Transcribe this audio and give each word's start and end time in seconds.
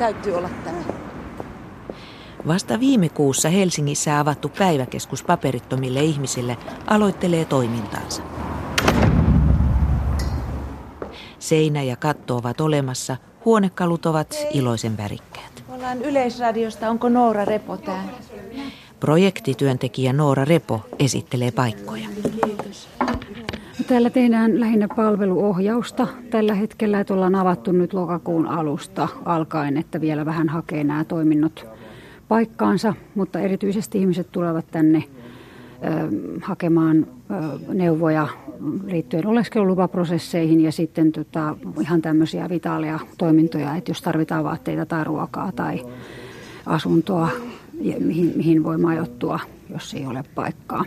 täytyy 0.00 0.34
olla 0.34 0.48
tämä. 0.64 0.78
Vasta 2.46 2.80
viime 2.80 3.08
kuussa 3.08 3.48
Helsingissä 3.48 4.20
avattu 4.20 4.48
päiväkeskus 4.58 5.22
paperittomille 5.22 6.00
ihmisille 6.00 6.56
aloittelee 6.86 7.44
toimintaansa. 7.44 8.22
Seinä 11.38 11.82
ja 11.82 11.96
katto 11.96 12.36
ovat 12.36 12.60
olemassa, 12.60 13.16
huonekalut 13.44 14.06
ovat 14.06 14.36
iloisen 14.54 14.96
värikkäät. 14.96 15.64
Ollaan 15.68 16.02
Yleisradiosta, 16.02 16.90
onko 16.90 17.08
Noora 17.08 17.44
Repo 17.44 17.76
täällä? 17.76 18.12
Projektityöntekijä 19.00 20.12
Noora 20.12 20.44
Repo 20.44 20.80
esittelee 20.98 21.50
paikkoja. 21.50 22.08
Täällä 23.90 24.10
tehdään 24.10 24.60
lähinnä 24.60 24.88
palveluohjausta 24.96 26.06
tällä 26.30 26.54
hetkellä, 26.54 27.00
että 27.00 27.14
ollaan 27.14 27.34
avattu 27.34 27.72
nyt 27.72 27.92
lokakuun 27.92 28.46
alusta 28.46 29.08
alkaen, 29.24 29.76
että 29.76 30.00
vielä 30.00 30.26
vähän 30.26 30.48
hakee 30.48 30.84
nämä 30.84 31.04
toiminnot 31.04 31.66
paikkaansa, 32.28 32.94
mutta 33.14 33.40
erityisesti 33.40 33.98
ihmiset 33.98 34.32
tulevat 34.32 34.64
tänne 34.70 35.04
hakemaan 36.42 37.06
neuvoja 37.74 38.28
liittyen 38.86 39.26
oleskelulupaprosesseihin 39.26 40.60
ja 40.60 40.72
sitten 40.72 41.12
tota, 41.12 41.56
ihan 41.80 42.02
tämmöisiä 42.02 42.48
vitaaleja 42.48 42.98
toimintoja, 43.18 43.76
että 43.76 43.90
jos 43.90 44.02
tarvitaan 44.02 44.44
vaatteita 44.44 44.86
tai 44.86 45.04
ruokaa 45.04 45.52
tai 45.52 45.84
asuntoa, 46.66 47.28
mihin, 47.98 48.32
mihin 48.36 48.64
voi 48.64 48.78
majoittua, 48.78 49.40
jos 49.70 49.94
ei 49.94 50.06
ole 50.06 50.24
paikkaa. 50.34 50.84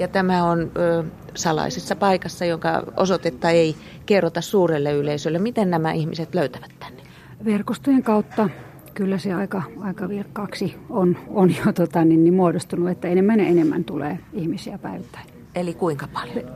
Ja 0.00 0.08
tämä 0.08 0.44
on 0.44 0.70
ö, 0.76 1.04
salaisessa 1.34 1.96
paikassa, 1.96 2.44
jonka 2.44 2.82
osoitetta 2.96 3.50
ei 3.50 3.76
kerrota 4.06 4.40
suurelle 4.40 4.92
yleisölle. 4.92 5.38
Miten 5.38 5.70
nämä 5.70 5.92
ihmiset 5.92 6.34
löytävät 6.34 6.70
tänne? 6.78 7.02
Verkostojen 7.44 8.02
kautta 8.02 8.48
kyllä 8.94 9.18
se 9.18 9.34
aika, 9.34 9.62
aika 9.80 10.08
vilkkaaksi 10.08 10.76
on, 10.90 11.16
on 11.28 11.50
jo 11.50 11.72
tota, 11.72 12.04
niin, 12.04 12.24
niin 12.24 12.34
muodostunut, 12.34 12.90
että 12.90 13.08
enemmän 13.08 13.40
ja 13.40 13.46
enemmän 13.46 13.84
tulee 13.84 14.18
ihmisiä 14.32 14.78
päivittäin. 14.78 15.26
Eli 15.54 15.74
kuinka 15.74 16.08
paljon? 16.12 16.50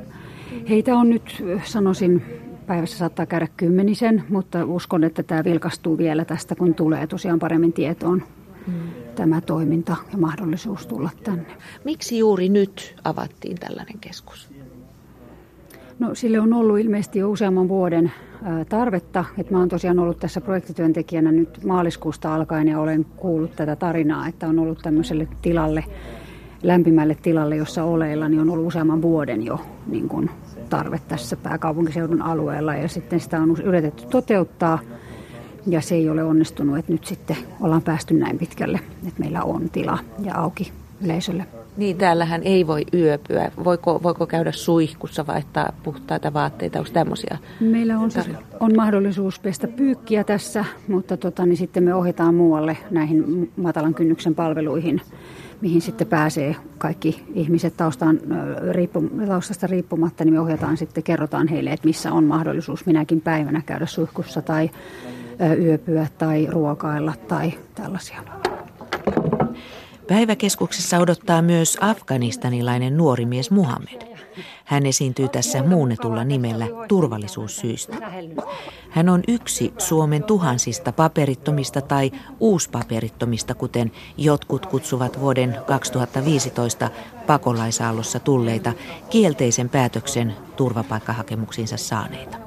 Heitä 0.68 0.96
on 0.96 1.10
nyt, 1.10 1.44
sanoisin, 1.64 2.22
päivässä 2.66 2.98
saattaa 2.98 3.26
käydä 3.26 3.48
kymmenisen, 3.56 4.24
mutta 4.28 4.64
uskon, 4.64 5.04
että 5.04 5.22
tämä 5.22 5.44
vilkastuu 5.44 5.98
vielä 5.98 6.24
tästä, 6.24 6.54
kun 6.54 6.74
tulee 6.74 7.06
tosiaan 7.06 7.38
paremmin 7.38 7.72
tietoon 7.72 8.22
hmm. 8.66 9.03
Tämä 9.14 9.40
toiminta 9.40 9.96
ja 10.12 10.18
mahdollisuus 10.18 10.86
tulla 10.86 11.10
tänne. 11.24 11.46
Miksi 11.84 12.18
juuri 12.18 12.48
nyt 12.48 12.96
avattiin 13.04 13.58
tällainen 13.58 13.98
keskus? 14.00 14.50
No 15.98 16.14
sille 16.14 16.40
on 16.40 16.52
ollut 16.52 16.78
ilmeisesti 16.78 17.18
jo 17.18 17.30
useamman 17.30 17.68
vuoden 17.68 18.12
tarvetta. 18.68 19.24
Et 19.38 19.50
mä 19.50 19.58
oon 19.58 19.68
tosiaan 19.68 19.98
ollut 19.98 20.18
tässä 20.18 20.40
projektityöntekijänä 20.40 21.32
nyt 21.32 21.64
maaliskuusta 21.64 22.34
alkaen 22.34 22.68
ja 22.68 22.80
olen 22.80 23.06
kuullut 23.16 23.56
tätä 23.56 23.76
tarinaa, 23.76 24.28
että 24.28 24.46
on 24.46 24.58
ollut 24.58 24.78
tämmöiselle 24.82 25.28
tilalle, 25.42 25.84
lämpimälle 26.62 27.14
tilalle, 27.22 27.56
jossa 27.56 27.84
oleilla, 27.84 28.28
niin 28.28 28.40
on 28.40 28.50
ollut 28.50 28.66
useamman 28.66 29.02
vuoden 29.02 29.42
jo 29.42 29.60
niin 29.86 30.08
kun 30.08 30.30
tarve 30.70 31.00
tässä 31.08 31.36
pääkaupunkiseudun 31.36 32.22
alueella 32.22 32.74
ja 32.74 32.88
sitten 32.88 33.20
sitä 33.20 33.40
on 33.40 33.56
yritetty 33.64 34.06
toteuttaa 34.06 34.78
ja 35.66 35.80
se 35.80 35.94
ei 35.94 36.10
ole 36.10 36.22
onnistunut, 36.22 36.78
että 36.78 36.92
nyt 36.92 37.04
sitten 37.04 37.36
ollaan 37.60 37.82
päästy 37.82 38.14
näin 38.14 38.38
pitkälle, 38.38 38.80
että 39.08 39.20
meillä 39.20 39.42
on 39.42 39.70
tila 39.70 39.98
ja 40.24 40.34
auki 40.34 40.72
yleisölle. 41.04 41.46
Niin, 41.76 41.96
täällähän 41.96 42.42
ei 42.42 42.66
voi 42.66 42.84
yöpyä. 42.94 43.50
Voiko, 43.64 44.00
voiko 44.02 44.26
käydä 44.26 44.52
suihkussa 44.52 45.26
vaihtaa 45.26 45.72
puhtaita 45.82 46.32
vaatteita? 46.32 46.78
Onko 46.78 46.90
tämmöisiä? 46.92 47.38
Meillä 47.60 47.98
on, 47.98 48.10
siis, 48.10 48.30
on 48.60 48.76
mahdollisuus 48.76 49.38
pestä 49.38 49.68
pyykkiä 49.68 50.24
tässä, 50.24 50.64
mutta 50.88 51.16
tota, 51.16 51.46
niin 51.46 51.56
sitten 51.56 51.84
me 51.84 51.94
ohjataan 51.94 52.34
muualle 52.34 52.76
näihin 52.90 53.52
matalan 53.56 53.94
kynnyksen 53.94 54.34
palveluihin, 54.34 55.00
mihin 55.60 55.80
sitten 55.80 56.06
pääsee 56.06 56.56
kaikki 56.78 57.24
ihmiset 57.34 57.76
taustaan, 57.76 58.20
riippu, 58.70 59.10
taustasta 59.26 59.66
riippumatta, 59.66 60.24
niin 60.24 60.34
me 60.34 60.40
ohjataan 60.40 60.76
sitten, 60.76 61.02
kerrotaan 61.02 61.48
heille, 61.48 61.70
että 61.72 61.86
missä 61.86 62.12
on 62.12 62.24
mahdollisuus 62.24 62.86
minäkin 62.86 63.20
päivänä 63.20 63.62
käydä 63.66 63.86
suihkussa 63.86 64.42
tai 64.42 64.70
yöpyä 65.58 66.06
tai 66.18 66.46
ruokailla 66.50 67.12
tai 67.28 67.52
tällaisia. 67.74 68.22
Päiväkeskuksessa 70.08 70.98
odottaa 70.98 71.42
myös 71.42 71.78
afganistanilainen 71.80 72.96
nuori 72.96 73.26
mies 73.26 73.50
Muhammed. 73.50 74.14
Hän 74.64 74.86
esiintyy 74.86 75.28
tässä 75.28 75.62
muunnetulla 75.62 76.24
nimellä 76.24 76.66
turvallisuussyistä. 76.88 77.96
Hän 78.90 79.08
on 79.08 79.22
yksi 79.28 79.72
Suomen 79.78 80.22
tuhansista 80.22 80.92
paperittomista 80.92 81.80
tai 81.80 82.12
uuspaperittomista, 82.40 83.54
kuten 83.54 83.92
jotkut 84.16 84.66
kutsuvat 84.66 85.20
vuoden 85.20 85.56
2015 85.66 86.90
pakolaisaallossa 87.26 88.20
tulleita 88.20 88.72
kielteisen 89.10 89.68
päätöksen 89.68 90.34
turvapaikkahakemuksiinsa 90.56 91.76
saaneita. 91.76 92.43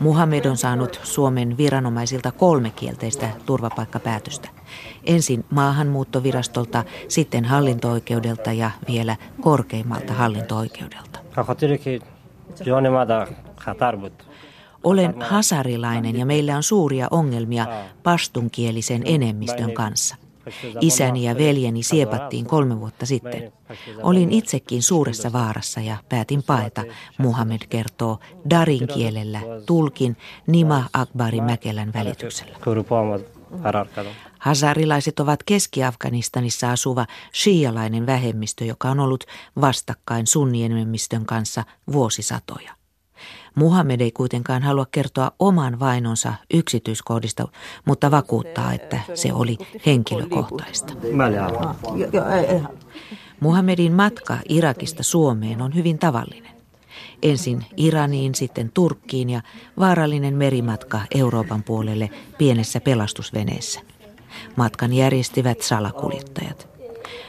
Muhammed 0.00 0.44
on 0.44 0.56
saanut 0.56 1.00
Suomen 1.02 1.56
viranomaisilta 1.56 2.32
kolme 2.32 2.70
kielteistä 2.70 3.28
turvapaikkapäätöstä. 3.46 4.48
Ensin 5.04 5.44
maahanmuuttovirastolta, 5.50 6.84
sitten 7.08 7.44
hallinto-oikeudelta 7.44 8.52
ja 8.52 8.70
vielä 8.88 9.16
korkeimmalta 9.40 10.12
hallinto-oikeudelta. 10.12 11.18
Olen 14.84 15.14
hasarilainen 15.20 16.18
ja 16.18 16.26
meillä 16.26 16.56
on 16.56 16.62
suuria 16.62 17.08
ongelmia 17.10 17.66
pastunkielisen 18.02 19.02
enemmistön 19.04 19.72
kanssa. 19.72 20.16
Isäni 20.80 21.24
ja 21.24 21.38
veljeni 21.38 21.82
siepattiin 21.82 22.46
kolme 22.46 22.80
vuotta 22.80 23.06
sitten. 23.06 23.52
Olin 24.02 24.32
itsekin 24.32 24.82
suuressa 24.82 25.32
vaarassa 25.32 25.80
ja 25.80 25.96
päätin 26.08 26.42
paeta, 26.42 26.84
Muhammed 27.18 27.60
kertoo 27.68 28.18
Darin 28.50 28.88
kielellä 28.88 29.40
tulkin 29.66 30.16
Nima 30.46 30.84
Akbari 30.92 31.40
Mäkelän 31.40 31.92
välityksellä. 31.92 32.56
Hazarilaiset 34.38 35.20
ovat 35.20 35.42
Keski-Afganistanissa 35.42 36.70
asuva 36.70 37.06
shialainen 37.34 38.06
vähemmistö, 38.06 38.64
joka 38.64 38.90
on 38.90 39.00
ollut 39.00 39.24
vastakkain 39.60 40.26
sunnienemmistön 40.26 41.26
kanssa 41.26 41.64
vuosisatoja. 41.92 42.85
Muhammed 43.56 44.00
ei 44.00 44.12
kuitenkaan 44.12 44.62
halua 44.62 44.86
kertoa 44.90 45.30
oman 45.38 45.80
vainonsa 45.80 46.34
yksityiskohdista, 46.54 47.48
mutta 47.84 48.10
vakuuttaa, 48.10 48.72
että 48.72 49.00
se 49.14 49.32
oli 49.32 49.58
henkilökohtaista. 49.86 50.92
Muhammedin 53.40 53.92
matka 53.92 54.38
Irakista 54.48 55.02
Suomeen 55.02 55.62
on 55.62 55.74
hyvin 55.74 55.98
tavallinen. 55.98 56.56
Ensin 57.22 57.66
Iraniin, 57.76 58.34
sitten 58.34 58.70
Turkkiin 58.74 59.30
ja 59.30 59.40
vaarallinen 59.78 60.34
merimatka 60.34 61.00
Euroopan 61.14 61.62
puolelle 61.62 62.10
pienessä 62.38 62.80
pelastusveneessä. 62.80 63.80
Matkan 64.56 64.92
järjestivät 64.92 65.60
salakuljettajat. 65.60 66.68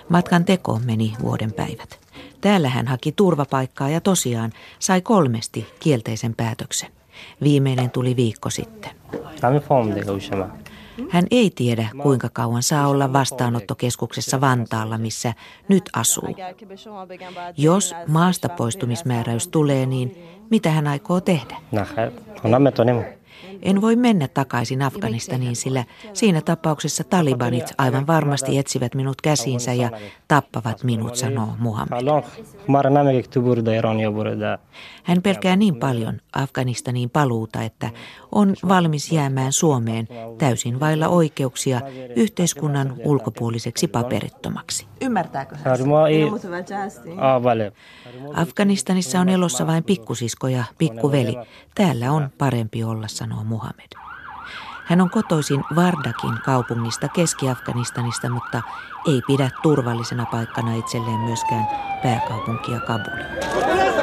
Matkan 0.09 0.45
teko 0.45 0.79
meni 0.85 1.13
vuoden 1.21 1.53
päivät. 1.53 2.06
Täällä 2.41 2.69
hän 2.69 2.87
haki 2.87 3.11
turvapaikkaa 3.11 3.89
ja 3.89 4.01
tosiaan 4.01 4.51
sai 4.79 5.01
kolmesti 5.01 5.67
kielteisen 5.79 6.35
päätöksen. 6.35 6.89
Viimeinen 7.43 7.89
tuli 7.89 8.15
viikko 8.15 8.49
sitten. 8.49 8.91
Hän 11.09 11.25
ei 11.31 11.51
tiedä, 11.55 11.89
kuinka 12.01 12.29
kauan 12.33 12.63
saa 12.63 12.87
olla 12.87 13.13
vastaanottokeskuksessa 13.13 14.41
Vantaalla, 14.41 14.97
missä 14.97 15.33
nyt 15.67 15.89
asuu. 15.93 16.35
Jos 17.57 17.95
maasta 18.07 18.49
poistumismääräys 18.49 19.47
tulee, 19.47 19.85
niin 19.85 20.17
mitä 20.49 20.69
hän 20.71 20.87
aikoo 20.87 21.21
tehdä? 21.21 21.57
En 23.61 23.81
voi 23.81 23.95
mennä 23.95 24.27
takaisin 24.27 24.81
Afganistaniin, 24.81 25.55
sillä 25.55 25.83
siinä 26.13 26.41
tapauksessa 26.41 27.03
talibanit 27.03 27.73
aivan 27.77 28.07
varmasti 28.07 28.57
etsivät 28.57 28.95
minut 28.95 29.21
käsiinsä 29.21 29.73
ja 29.73 29.91
tappavat 30.27 30.83
minut, 30.83 31.15
sanoo 31.15 31.49
Muhammed. 31.59 31.97
Hän 35.03 35.21
pelkää 35.21 35.55
niin 35.55 35.75
paljon 35.75 36.21
Afganistaniin 36.37 37.09
paluuta, 37.09 37.61
että 37.61 37.89
on 38.31 38.55
valmis 38.67 39.11
jäämään 39.11 39.51
Suomeen 39.51 40.07
täysin 40.37 40.79
vailla 40.79 41.07
oikeuksia 41.07 41.81
yhteiskunnan 42.15 42.95
ulkopuoliseksi 43.05 43.87
paperittomaksi. 43.87 44.87
Ymmärtääkö 45.01 45.55
hän? 45.55 45.77
Afganistanissa 48.33 49.19
on 49.19 49.29
elossa 49.29 49.67
vain 49.67 49.83
pikkusisko 49.83 50.47
ja 50.47 50.63
pikkuveli. 50.77 51.35
Täällä 51.75 52.11
on 52.11 52.29
parempi 52.37 52.83
olla, 52.83 53.07
sanoo 53.07 53.43
Muhammed. 53.43 53.89
Hän 54.85 55.01
on 55.01 55.09
kotoisin 55.09 55.63
Vardakin 55.75 56.33
kaupungista 56.45 57.07
Keski-Afganistanista, 57.07 58.29
mutta 58.29 58.61
ei 59.07 59.21
pidä 59.27 59.49
turvallisena 59.61 60.25
paikkana 60.25 60.75
itselleen 60.75 61.19
myöskään 61.19 61.67
pääkaupunkia 62.03 62.79
Kabulia. 62.79 63.96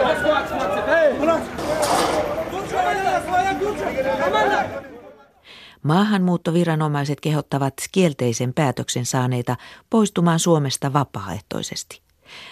Maahanmuuttoviranomaiset 5.84 7.20
kehottavat 7.20 7.74
kielteisen 7.92 8.54
päätöksen 8.54 9.06
saaneita 9.06 9.56
poistumaan 9.90 10.38
Suomesta 10.38 10.92
vapaaehtoisesti. 10.92 12.00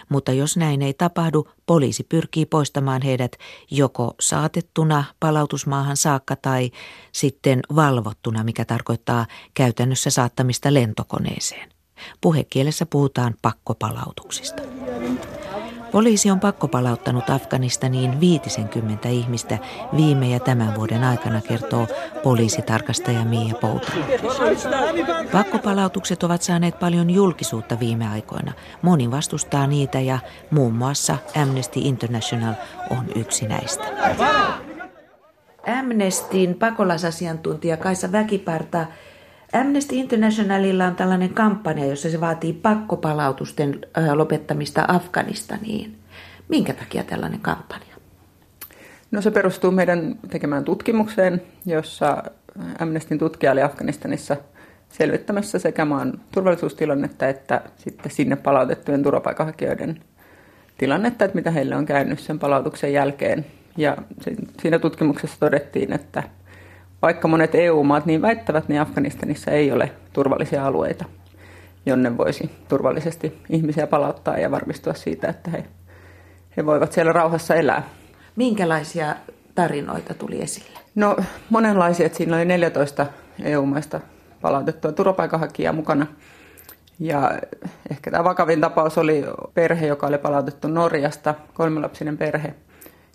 Mutta 0.08 0.32
jos 0.32 0.56
näin 0.56 0.82
ei 0.82 0.94
tapahdu, 0.94 1.48
poliisi 1.66 2.04
pyrkii 2.04 2.46
poistamaan 2.46 3.02
heidät 3.02 3.32
joko 3.70 4.14
saatettuna 4.20 5.04
palautusmaahan 5.20 5.96
saakka 5.96 6.36
tai 6.36 6.70
sitten 7.12 7.60
valvottuna, 7.76 8.44
mikä 8.44 8.64
tarkoittaa 8.64 9.26
käytännössä 9.54 10.10
saattamista 10.10 10.74
lentokoneeseen. 10.74 11.70
Puhekielessä 12.20 12.86
puhutaan 12.86 13.34
pakkopalautuksista. 13.42 14.62
Poliisi 15.92 16.30
on 16.30 16.40
pakkopalauttanut 16.40 17.30
Afganistaniin 17.30 18.20
50 18.20 19.08
ihmistä 19.08 19.58
viime 19.96 20.28
ja 20.28 20.40
tämän 20.40 20.74
vuoden 20.74 21.04
aikana, 21.04 21.40
kertoo 21.40 21.86
poliisitarkastaja 22.22 23.24
Mia 23.24 23.54
Pouta. 23.60 23.92
Pakkopalautukset 25.32 26.22
ovat 26.22 26.42
saaneet 26.42 26.78
paljon 26.78 27.10
julkisuutta 27.10 27.80
viime 27.80 28.08
aikoina. 28.08 28.52
Moni 28.82 29.10
vastustaa 29.10 29.66
niitä 29.66 30.00
ja 30.00 30.18
muun 30.50 30.74
muassa 30.74 31.16
Amnesty 31.42 31.80
International 31.82 32.54
on 32.90 33.04
yksi 33.14 33.46
näistä. 33.46 33.84
Amnestin 35.78 36.54
pakolaisasiantuntija 36.54 37.76
Kaisa 37.76 38.12
Väkiparta 38.12 38.86
Amnesty 39.52 39.94
Internationalilla 39.94 40.86
on 40.86 40.96
tällainen 40.96 41.34
kampanja, 41.34 41.86
jossa 41.86 42.10
se 42.10 42.20
vaatii 42.20 42.52
pakkopalautusten 42.52 43.80
lopettamista 44.14 44.84
Afganistaniin. 44.88 45.96
Minkä 46.48 46.72
takia 46.72 47.04
tällainen 47.04 47.40
kampanja? 47.40 47.94
No 49.10 49.22
se 49.22 49.30
perustuu 49.30 49.70
meidän 49.70 50.16
tekemään 50.30 50.64
tutkimukseen, 50.64 51.42
jossa 51.66 52.22
Amnestin 52.78 53.18
tutkija 53.18 53.52
oli 53.52 53.62
Afganistanissa 53.62 54.36
selvittämässä 54.88 55.58
sekä 55.58 55.84
maan 55.84 56.20
turvallisuustilannetta 56.30 57.28
että 57.28 57.62
sitten 57.76 58.12
sinne 58.12 58.36
palautettujen 58.36 59.02
turvapaikanhakijoiden 59.02 60.00
tilannetta, 60.78 61.24
että 61.24 61.34
mitä 61.34 61.50
heille 61.50 61.76
on 61.76 61.86
käynyt 61.86 62.18
sen 62.18 62.38
palautuksen 62.38 62.92
jälkeen. 62.92 63.46
Ja 63.76 63.96
siinä 64.62 64.78
tutkimuksessa 64.78 65.36
todettiin, 65.40 65.92
että 65.92 66.22
vaikka 67.02 67.28
monet 67.28 67.54
EU-maat 67.54 68.06
niin 68.06 68.22
väittävät, 68.22 68.68
niin 68.68 68.80
Afganistanissa 68.80 69.50
ei 69.50 69.72
ole 69.72 69.92
turvallisia 70.12 70.66
alueita, 70.66 71.04
jonne 71.86 72.18
voisi 72.18 72.50
turvallisesti 72.68 73.38
ihmisiä 73.48 73.86
palauttaa 73.86 74.38
ja 74.38 74.50
varmistua 74.50 74.94
siitä, 74.94 75.28
että 75.28 75.50
he, 75.50 75.64
he 76.56 76.66
voivat 76.66 76.92
siellä 76.92 77.12
rauhassa 77.12 77.54
elää. 77.54 77.82
Minkälaisia 78.36 79.16
tarinoita 79.54 80.14
tuli 80.14 80.42
esille? 80.42 80.78
No 80.94 81.16
monenlaisia. 81.50 82.08
Siinä 82.12 82.36
oli 82.36 82.44
14 82.44 83.06
EU-maista 83.44 84.00
palautettua 84.40 84.92
turvapaikanhakijaa 84.92 85.72
mukana. 85.72 86.06
Ja 86.98 87.32
ehkä 87.90 88.10
tämä 88.10 88.24
vakavin 88.24 88.60
tapaus 88.60 88.98
oli 88.98 89.24
perhe, 89.54 89.86
joka 89.86 90.06
oli 90.06 90.18
palautettu 90.18 90.68
Norjasta, 90.68 91.34
kolmelapsinen 91.54 92.18
perhe– 92.18 92.54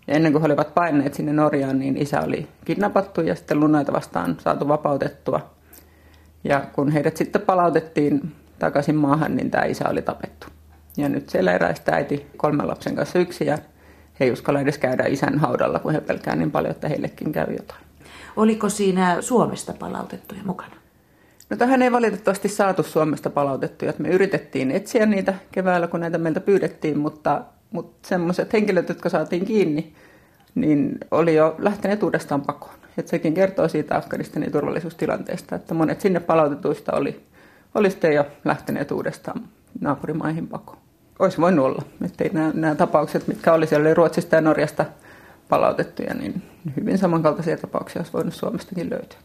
ja 0.08 0.14
ennen 0.14 0.32
kuin 0.32 0.42
he 0.42 0.46
olivat 0.46 0.74
paineet 0.74 1.14
sinne 1.14 1.34
Norjaan, 1.34 1.80
niin 1.80 1.98
isä 1.98 2.22
oli 2.22 2.48
kidnappattu 2.66 3.22
ja 3.22 3.36
sitten 3.36 3.60
lunaita 3.60 3.94
vastaan 3.94 4.38
saatu 4.40 4.68
vapautettua. 4.68 5.50
Ja 6.44 6.64
kun 6.74 6.92
heidät 6.92 7.18
sitten 7.18 7.42
palautettiin 7.42 8.36
takaisin 8.60 8.96
maahan, 8.96 9.36
niin 9.36 9.52
tämä 9.52 9.64
isä 9.64 9.90
oli 9.90 10.02
tapettu. 10.02 10.48
Ja 10.98 11.10
nyt 11.10 11.30
siellä 11.30 11.54
eräistä 11.54 11.92
äiti 11.92 12.28
kolmen 12.38 12.68
lapsen 12.68 12.96
kanssa 12.96 13.20
yksi 13.20 13.46
ja 13.46 13.58
he 14.20 14.26
ei 14.26 14.32
uskalla 14.32 14.60
edes 14.60 14.78
käydä 14.78 15.04
isän 15.04 15.40
haudalla, 15.40 15.80
kun 15.80 15.94
he 15.94 16.02
pelkää 16.02 16.36
niin 16.36 16.52
paljon, 16.52 16.72
että 16.72 16.88
heillekin 16.88 17.32
käy 17.32 17.54
jotain. 17.58 17.82
Oliko 18.36 18.70
siinä 18.70 19.22
Suomesta 19.22 19.74
palautettuja 19.80 20.42
mukana? 20.46 20.76
No 21.50 21.58
tähän 21.58 21.82
ei 21.82 21.92
valitettavasti 21.92 22.48
saatu 22.50 22.84
Suomesta 22.84 23.30
palautettuja. 23.30 23.94
Me 23.98 24.10
yritettiin 24.10 24.72
etsiä 24.72 25.06
niitä 25.06 25.34
keväällä, 25.52 25.88
kun 25.88 26.00
näitä 26.00 26.18
meiltä 26.18 26.40
pyydettiin, 26.40 27.00
mutta 27.00 27.42
mutta 27.72 28.08
semmoiset 28.08 28.54
henkilöt, 28.54 28.90
jotka 28.90 29.10
saatiin 29.10 29.46
kiinni, 29.46 29.94
niin 30.56 30.98
oli 31.12 31.36
jo 31.36 31.56
lähteneet 31.58 32.04
uudestaan 32.04 32.42
pakoon. 32.42 32.76
Et 32.98 33.08
sekin 33.08 33.34
kertoo 33.34 33.68
siitä 33.68 33.98
Afganistanin 33.98 34.52
turvallisuustilanteesta, 34.52 35.56
että 35.56 35.74
monet 35.74 36.02
sinne 36.02 36.20
palautetuista 36.20 36.92
oli, 36.92 37.22
oli 37.76 37.90
sitten 37.90 38.14
jo 38.14 38.26
lähteneet 38.46 38.92
uudestaan 38.92 39.48
naapurimaihin 39.82 40.48
pakoon. 40.48 40.78
Olisi 41.20 41.38
voinut 41.38 41.66
olla, 41.66 41.82
että 42.06 42.24
nämä, 42.34 42.52
nämä 42.54 42.76
tapaukset, 42.76 43.28
mitkä 43.28 43.54
oli 43.54 43.68
siellä 43.68 43.94
Ruotsista 43.94 44.36
ja 44.36 44.42
Norjasta 44.42 44.86
palautettuja, 45.50 46.14
niin 46.14 46.44
hyvin 46.76 46.98
samankaltaisia 46.98 47.58
tapauksia 47.58 48.00
olisi 48.00 48.14
voinut 48.14 48.34
Suomestakin 48.34 48.90
löytyä. 48.90 49.18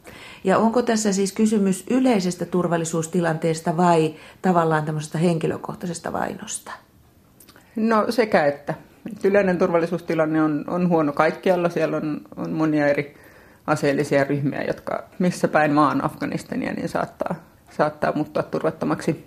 Ja 0.45 0.59
onko 0.59 0.83
tässä 0.83 1.13
siis 1.13 1.33
kysymys 1.33 1.85
yleisestä 1.91 2.47
turvallisuustilanteesta 2.47 3.77
vai 3.77 4.15
tavallaan 4.43 4.85
tämmöisestä 4.85 5.19
henkilökohtaisesta 5.19 6.13
vainosta? 6.13 6.73
No 7.77 8.07
sekä 8.11 8.47
että. 8.47 8.75
Yleinen 9.25 9.59
turvallisuustilanne 9.59 10.43
on, 10.43 10.65
on 10.67 10.89
huono 10.89 11.13
kaikkialla. 11.13 11.69
Siellä 11.69 11.97
on, 11.97 12.21
on 12.37 12.53
monia 12.53 12.87
eri 12.87 13.15
aseellisia 13.67 14.25
ryhmiä, 14.25 14.63
jotka 14.63 15.05
missä 15.19 15.49
päin 15.49 15.73
maan 15.73 16.05
Afganistania 16.05 16.73
niin 16.73 16.89
saattaa, 16.89 17.35
saattaa 17.71 18.13
muuttua 18.15 18.43
turvattomaksi. 18.43 19.27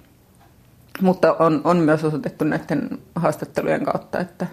Mutta 1.01 1.33
on, 1.33 1.61
on 1.63 1.77
myös 1.77 2.03
osoitettu 2.03 2.45
näiden 2.45 2.89
haastattelujen 3.15 3.85
kautta, 3.85 4.19
että, 4.19 4.47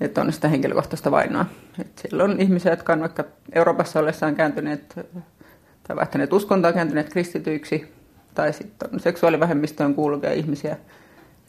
että 0.00 0.20
on 0.20 0.32
sitä 0.32 0.48
henkilökohtaista 0.48 1.10
vainoa. 1.10 1.46
Että 1.78 2.02
siellä 2.02 2.24
on 2.24 2.40
ihmisiä, 2.40 2.72
jotka 2.72 2.92
on 2.92 3.00
vaikka 3.00 3.24
Euroopassa 3.52 4.00
ollessaan 4.00 4.34
kääntyneet 4.34 4.94
tai 5.88 5.96
vaihtaneet 5.96 6.32
uskontoa, 6.32 6.72
kääntyneet 6.72 7.12
kristityiksi, 7.12 7.92
tai 8.34 8.52
sitten 8.52 8.90
on 8.92 9.00
seksuaalivähemmistöön 9.00 9.94
kuuluvia 9.94 10.32
ihmisiä– 10.32 10.76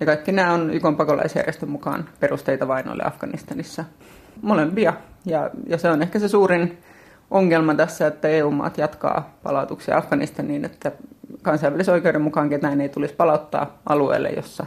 ja 0.04 0.06
kaikki 0.16 0.32
nämä 0.32 0.54
on 0.54 0.74
YK 0.74 0.84
pakolaisjärjestön 0.98 1.70
mukaan 1.70 2.10
perusteita 2.20 2.68
vainoille 2.68 3.04
Afganistanissa. 3.06 3.86
Molempia. 4.42 4.94
Ja, 5.26 5.50
ja 5.68 5.78
se 5.78 5.90
on 5.90 6.02
ehkä 6.02 6.20
se 6.20 6.28
suurin 6.28 6.78
ongelma 7.32 7.76
tässä, 7.76 8.08
että 8.08 8.28
EU-maat 8.28 8.78
jatkaa 8.78 9.38
palautuksia 9.44 9.98
Afganistaniin, 9.98 10.66
että 10.66 10.92
kansainvälisen 11.42 11.94
oikeuden 11.94 12.22
mukaan 12.22 12.50
ketään 12.50 12.82
ei 12.82 12.90
tulisi 12.90 13.14
palauttaa 13.14 13.78
alueelle, 13.86 14.30
jossa 14.30 14.66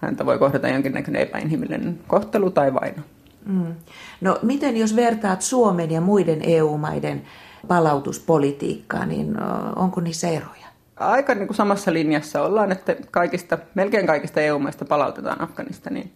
häntä 0.00 0.26
voi 0.26 0.38
kohdata 0.38 0.68
jonkinnäköinen 0.68 1.22
epäinhimillinen 1.22 1.98
kohtelu 2.06 2.50
tai 2.50 2.74
vaino. 2.74 3.02
Mm. 3.46 3.74
No 4.20 4.38
miten 4.42 4.76
jos 4.76 4.96
vertaat 4.96 5.42
Suomen 5.42 5.90
ja 5.90 6.00
muiden 6.00 6.42
EU-maiden 6.42 7.22
palautuspolitiikkaa, 7.68 9.06
niin 9.06 9.36
onko 9.76 10.00
niissä 10.00 10.28
eroja? 10.28 10.61
Aika 11.10 11.34
niin 11.34 11.46
kuin 11.46 11.56
samassa 11.56 11.92
linjassa 11.92 12.42
ollaan, 12.42 12.72
että 12.72 12.96
kaikista, 13.10 13.58
melkein 13.74 14.06
kaikista 14.06 14.40
EU-maista 14.40 14.84
palautetaan 14.84 15.40
Afganistaniin. 15.40 16.12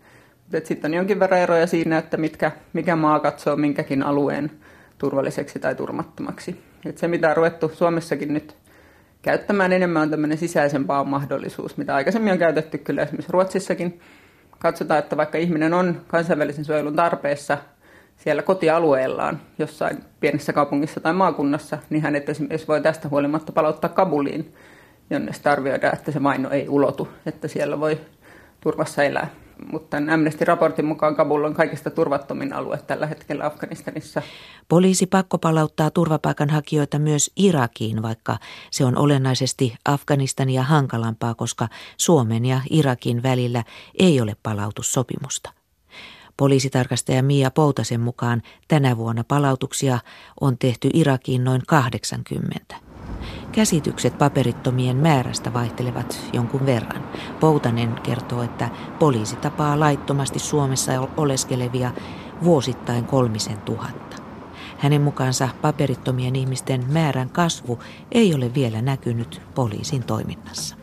Sitten 0.65 0.91
on 0.91 0.95
jonkin 0.95 1.21
verran 1.21 1.41
eroja 1.41 1.67
siinä, 1.67 1.99
että 1.99 2.17
mitkä, 2.17 2.53
mikä 2.73 2.97
maa 2.97 3.21
katsoo 3.21 3.57
minkäkin 3.57 4.03
alueen 4.03 4.51
turvalliseksi 4.99 5.59
tai 5.59 5.75
turmattomaksi. 5.75 6.61
Et 6.87 6.99
se, 6.99 7.09
mitä 7.09 7.31
on 7.31 7.37
ruvettu 7.37 7.69
Suomessakin 7.75 8.35
nyt 8.35 8.57
käyttämään 9.23 9.73
enemmän, 9.73 10.03
on 10.03 10.11
tämmöinen 10.11 10.39
sisäisen 10.39 10.85
paon 10.85 11.09
mahdollisuus, 11.09 11.77
mitä 11.77 11.95
aikaisemmin 11.95 12.33
on 12.33 12.39
käytetty 12.39 12.79
kyllä 12.79 13.03
esimerkiksi 13.03 13.33
Ruotsissakin. 13.33 14.01
Katsotaan, 14.59 14.99
että 14.99 15.17
vaikka 15.17 15.39
ihminen 15.39 15.75
on 15.75 16.01
kansainvälisen 16.07 16.65
suojelun 16.65 16.97
tarpeessa 16.97 17.59
siellä 18.17 18.43
kotialueellaan, 18.43 19.41
jossain 19.59 19.99
pienessä 20.21 20.53
kaupungissa 20.53 21.01
tai 21.01 21.13
maakunnassa, 21.13 21.79
niin 21.91 22.03
hänet 22.03 22.29
esimerkiksi 22.29 22.69
voi 22.69 22.81
tästä 22.81 23.09
huolimatta 23.09 23.53
palauttaa 23.53 23.91
Kabuliin 23.91 24.55
jonne 25.11 25.33
arvioidaan, 25.45 25.95
että 25.95 26.13
se 26.13 26.19
maino 26.19 26.51
ei 26.51 26.69
ulotu, 26.69 27.09
että 27.27 27.49
siellä 27.49 27.81
voi 27.81 28.01
turvassa 28.61 29.03
elää. 29.03 29.31
Mutta 29.73 29.97
Amnesty-raportin 29.97 30.85
mukaan 30.85 31.17
Kabul 31.17 31.45
on 31.45 31.55
kaikista 31.55 31.91
turvattomin 31.91 32.53
alue 32.53 32.79
tällä 32.87 33.07
hetkellä 33.07 33.47
Afganistanissa. 33.47 34.23
Poliisi 34.69 35.07
pakkopalauttaa 35.07 35.91
turvapaikanhakijoita 35.91 36.99
myös 36.99 37.31
Irakiin, 37.37 38.03
vaikka 38.03 38.39
se 38.71 38.85
on 38.85 38.99
olennaisesti 38.99 39.75
Afganistania 39.85 40.63
hankalampaa, 40.63 41.35
koska 41.35 41.69
Suomen 41.97 42.45
ja 42.45 42.61
Irakin 42.71 43.23
välillä 43.23 43.65
ei 43.99 44.21
ole 44.21 44.37
palautussopimusta. 44.43 45.53
Poliisitarkastaja 46.37 47.23
Mia 47.23 47.51
Poutasen 47.51 48.01
mukaan 48.01 48.43
tänä 48.69 48.97
vuonna 48.97 49.25
palautuksia 49.25 49.99
on 50.41 50.59
tehty 50.59 50.91
Irakiin 50.95 51.45
noin 51.45 51.63
80. 51.67 52.86
Käsitykset 53.57 54.19
paperittomien 54.19 54.97
määrästä 54.97 55.53
vaihtelevat 55.53 56.21
jonkun 56.33 56.67
verran. 56.67 57.05
Poutanen 57.41 57.95
kertoo, 58.03 58.43
että 58.43 58.71
poliisi 58.99 59.37
tapaa 59.37 59.81
laittomasti 59.81 60.39
Suomessa 60.39 61.09
oleskelevia 61.17 61.93
vuosittain 62.45 63.05
kolmisen 63.05 63.59
tuhatta. 63.59 64.17
Hänen 64.79 65.03
mukaansa 65.03 65.49
paperittomien 65.63 66.37
ihmisten 66.37 66.85
määrän 66.93 67.31
kasvu 67.31 67.79
ei 68.13 68.35
ole 68.35 68.55
vielä 68.55 68.83
näkynyt 68.83 69.43
poliisin 69.55 70.05
toiminnassa. 70.05 70.77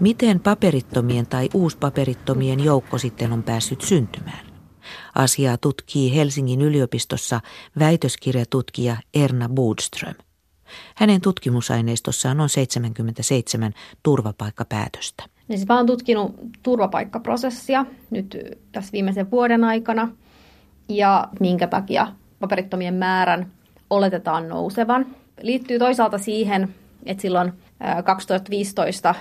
Miten 0.00 0.40
paperittomien 0.40 1.26
tai 1.26 1.48
uuspaperittomien 1.54 2.64
joukko 2.64 2.98
sitten 2.98 3.32
on 3.32 3.42
päässyt 3.42 3.80
syntymään? 3.80 4.46
Asiaa 5.14 5.56
tutkii 5.58 6.16
Helsingin 6.16 6.60
yliopistossa 6.60 7.40
väitöskirjatutkija 7.78 8.96
Erna 9.14 9.48
Budström. 9.48 10.25
Hänen 10.94 11.20
tutkimusaineistossaan 11.20 12.40
on 12.40 12.48
77 12.48 13.72
turvapaikkapäätöstä. 14.02 15.24
Niin 15.48 15.58
siis 15.58 15.68
mä 15.68 15.76
oon 15.76 15.86
tutkinut 15.86 16.34
turvapaikkaprosessia 16.62 17.86
nyt 18.10 18.38
tässä 18.72 18.92
viimeisen 18.92 19.30
vuoden 19.30 19.64
aikana 19.64 20.08
ja 20.88 21.28
minkä 21.40 21.66
takia 21.66 22.06
paperittomien 22.40 22.94
määrän 22.94 23.52
oletetaan 23.90 24.48
nousevan. 24.48 25.06
Liittyy 25.40 25.78
toisaalta 25.78 26.18
siihen, 26.18 26.74
että 27.06 27.22
silloin 27.22 27.52
2015 28.04 29.14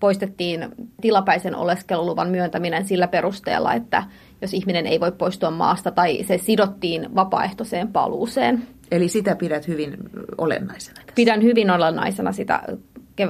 poistettiin 0.00 0.68
tilapäisen 1.00 1.54
oleskeluluvan 1.54 2.28
myöntäminen 2.28 2.84
sillä 2.84 3.08
perusteella, 3.08 3.74
että 3.74 4.02
jos 4.40 4.54
ihminen 4.54 4.86
ei 4.86 5.00
voi 5.00 5.12
poistua 5.12 5.50
maasta 5.50 5.90
tai 5.90 6.24
se 6.24 6.38
sidottiin 6.38 7.14
vapaaehtoiseen 7.14 7.88
paluuseen. 7.88 8.68
Eli 8.92 9.08
sitä 9.08 9.36
pidät 9.36 9.68
hyvin 9.68 9.96
olennaisena? 10.38 10.94
Tässä. 10.94 11.12
Pidän 11.14 11.42
hyvin 11.42 11.70
olennaisena 11.70 12.32
sitä 12.32 12.62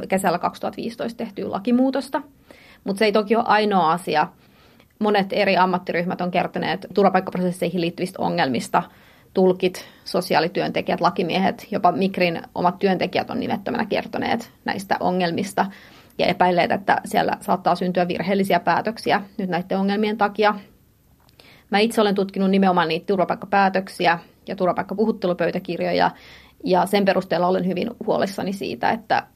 kesällä 0.08 0.38
2015 0.38 1.16
tehtyä 1.16 1.50
lakimuutosta, 1.50 2.22
mutta 2.84 2.98
se 2.98 3.04
ei 3.04 3.12
toki 3.12 3.36
ole 3.36 3.44
ainoa 3.46 3.92
asia. 3.92 4.28
Monet 4.98 5.26
eri 5.32 5.56
ammattiryhmät 5.56 6.20
on 6.20 6.30
kertoneet 6.30 6.86
turvapaikkaprosesseihin 6.94 7.80
liittyvistä 7.80 8.22
ongelmista. 8.22 8.82
Tulkit, 9.34 9.84
sosiaalityöntekijät, 10.04 11.00
lakimiehet, 11.00 11.66
jopa 11.70 11.92
Mikrin 11.92 12.42
omat 12.54 12.78
työntekijät 12.78 13.30
on 13.30 13.40
nimettömänä 13.40 13.86
kertoneet 13.86 14.50
näistä 14.64 14.96
ongelmista 15.00 15.66
ja 16.18 16.26
epäilleet, 16.26 16.72
että 16.72 17.00
siellä 17.04 17.36
saattaa 17.40 17.74
syntyä 17.74 18.08
virheellisiä 18.08 18.60
päätöksiä 18.60 19.22
nyt 19.38 19.50
näiden 19.50 19.78
ongelmien 19.78 20.18
takia. 20.18 20.54
Mä 21.70 21.78
itse 21.78 22.00
olen 22.00 22.14
tutkinut 22.14 22.50
nimenomaan 22.50 22.88
niitä 22.88 23.06
turvapaikkapäätöksiä 23.06 24.18
ja 24.48 24.56
turvapaikkapuhuttelupöytäkirjoja 24.56 26.10
ja 26.64 26.86
sen 26.86 27.04
perusteella 27.04 27.46
olen 27.46 27.66
hyvin 27.66 27.90
huolissani 28.06 28.52
siitä, 28.52 28.90
että 28.90 29.26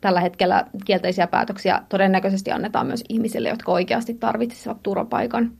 tällä 0.00 0.20
hetkellä 0.20 0.64
kielteisiä 0.84 1.26
päätöksiä 1.26 1.82
todennäköisesti 1.88 2.52
annetaan 2.52 2.86
myös 2.86 3.04
ihmisille, 3.08 3.48
jotka 3.48 3.72
oikeasti 3.72 4.14
tarvitsisivat 4.14 4.82
turvapaikan. 4.82 5.52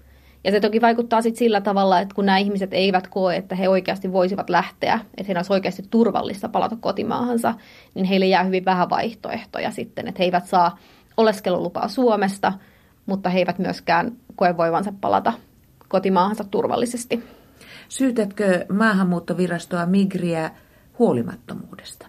Ja 0.45 0.51
se 0.51 0.61
toki 0.61 0.81
vaikuttaa 0.81 1.23
sitten 1.23 1.39
sillä 1.39 1.61
tavalla, 1.61 2.01
että 2.01 2.15
kun 2.15 2.27
nämä 2.27 2.39
ihmiset 2.39 2.75
eivät 2.75 3.09
koe, 3.09 3.37
että 3.37 3.55
he 3.55 3.69
oikeasti 3.69 4.13
voisivat 4.13 4.51
lähteä, 4.51 4.95
että 4.95 5.25
heidän 5.27 5.39
olisi 5.39 5.53
oikeasti 5.53 5.83
turvallista 5.91 6.49
palata 6.49 6.77
kotimaahansa, 6.81 7.55
niin 7.95 8.07
heille 8.07 8.27
jää 8.27 8.45
hyvin 8.45 8.65
vähän 8.65 8.91
vaihtoehtoja 8.91 9.71
sitten, 9.71 10.09
että 10.09 10.19
he 10.19 10.25
eivät 10.25 10.47
saa 10.47 10.79
oleskelulupaa 11.17 11.89
Suomesta, 11.89 12.53
mutta 13.07 13.31
he 13.31 13.39
eivät 13.39 13.59
myöskään 13.59 14.13
koe 14.37 14.57
voivansa 14.57 14.93
palata 15.01 15.33
kotimaahansa 15.89 16.45
turvallisesti. 16.45 17.36
Syytätkö 17.89 18.67
maahanmuuttovirastoa 18.73 19.87
Migriä 19.87 20.51
huolimattomuudesta? 20.99 22.07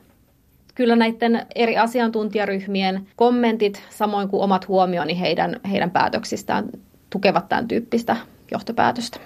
Kyllä 0.75 0.95
näiden 0.95 1.45
eri 1.55 1.77
asiantuntijaryhmien 1.77 3.07
kommentit, 3.15 3.83
samoin 3.89 4.29
kuin 4.29 4.43
omat 4.43 4.67
huomioni 4.67 5.19
heidän, 5.19 5.59
heidän 5.71 5.91
päätöksistään, 5.91 6.69
tukevat 7.09 7.49
tämän 7.49 7.67
tyyppistä 7.67 8.17
johtopäätöstä. 8.51 9.19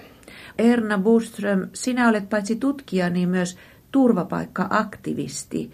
Erna 0.58 0.98
Buström, 0.98 1.68
sinä 1.72 2.08
olet 2.08 2.28
paitsi 2.30 2.56
tutkija, 2.56 3.10
niin 3.10 3.28
myös 3.28 3.58
turvapaikka-aktivisti. 3.92 5.70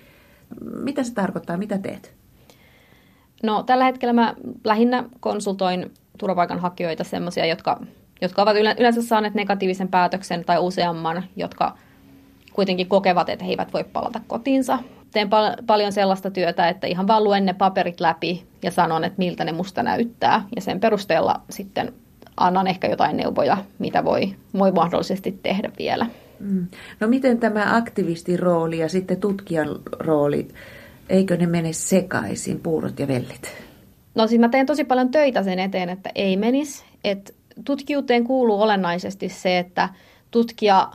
Mitä 0.83 1.03
se 1.03 1.15
tarkoittaa? 1.15 1.57
Mitä 1.57 1.79
teet? 1.79 2.15
No, 3.43 3.63
tällä 3.63 3.85
hetkellä 3.85 4.13
mä 4.13 4.35
lähinnä 4.65 5.05
konsultoin 5.21 5.91
turvapaikanhakijoita, 6.19 7.05
sellaisia, 7.05 7.47
jotka 7.47 7.81
jotka 8.21 8.43
ovat 8.43 8.57
yleensä 8.79 9.03
saaneet 9.03 9.35
negatiivisen 9.35 9.89
päätöksen 9.89 10.45
tai 10.45 10.59
useamman, 10.59 11.25
jotka 11.37 11.79
kuitenkin 12.53 12.89
kokevat, 12.89 13.29
että 13.29 13.45
he 13.45 13.51
eivät 13.51 13.73
voi 13.73 13.85
palata 13.85 14.21
kotiinsa. 14.27 14.79
Teen 15.13 15.29
pal- 15.29 15.57
paljon 15.67 15.93
sellaista 15.93 16.31
työtä, 16.31 16.69
että 16.69 16.87
ihan 16.87 17.07
vaan 17.07 17.25
luen 17.25 17.47
ne 17.47 17.53
paperit 17.53 18.01
läpi 18.01 18.45
ja 18.63 18.71
sanon, 18.71 19.05
että 19.05 19.19
miltä 19.19 19.45
ne 19.45 19.53
musta 19.53 19.83
näyttää. 19.83 20.45
Ja 20.57 20.63
sen 20.63 20.81
perusteella 20.81 21.41
sitten 21.51 21.93
annan 22.37 22.67
ehkä 22.67 22.89
jotain 22.89 23.17
neuvoja, 23.17 23.57
mitä 23.79 24.05
voi, 24.05 24.35
voi 24.59 24.73
mahdollisesti 24.73 25.39
tehdä 25.43 25.71
vielä. 25.79 26.07
Mm. 26.41 26.67
No 27.01 27.09
miten 27.09 27.39
tämä 27.39 27.77
aktivistin 27.77 28.39
rooli 28.39 28.79
ja 28.79 28.89
sitten 28.89 29.21
tutkijan 29.21 29.69
rooli, 29.99 30.49
eikö 31.09 31.37
ne 31.37 31.47
mene 31.47 31.73
sekaisin, 31.73 32.61
puurot 32.61 33.01
ja 33.01 33.09
vellit? 33.09 33.53
No 34.15 34.27
siis 34.27 34.41
mä 34.41 34.49
teen 34.49 34.67
tosi 34.67 34.85
paljon 34.85 35.11
töitä 35.11 35.43
sen 35.43 35.59
eteen, 35.59 35.89
että 35.89 36.11
ei 36.15 36.37
menisi. 36.37 36.85
Että 37.05 37.33
tutkijuuteen 37.65 38.25
kuuluu 38.25 38.63
olennaisesti 38.63 39.29
se, 39.29 39.59
että 39.59 39.89
tutkija 40.31 40.91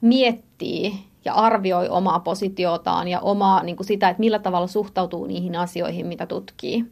miettii 0.00 0.92
ja 1.24 1.34
arvioi 1.34 1.88
omaa 1.88 2.20
positiotaan 2.20 3.08
ja 3.08 3.20
omaa 3.20 3.62
niin 3.62 3.76
kuin 3.76 3.86
sitä, 3.86 4.08
että 4.08 4.20
millä 4.20 4.38
tavalla 4.38 4.66
suhtautuu 4.66 5.26
niihin 5.26 5.56
asioihin, 5.56 6.06
mitä 6.06 6.26
tutkii. 6.26 6.84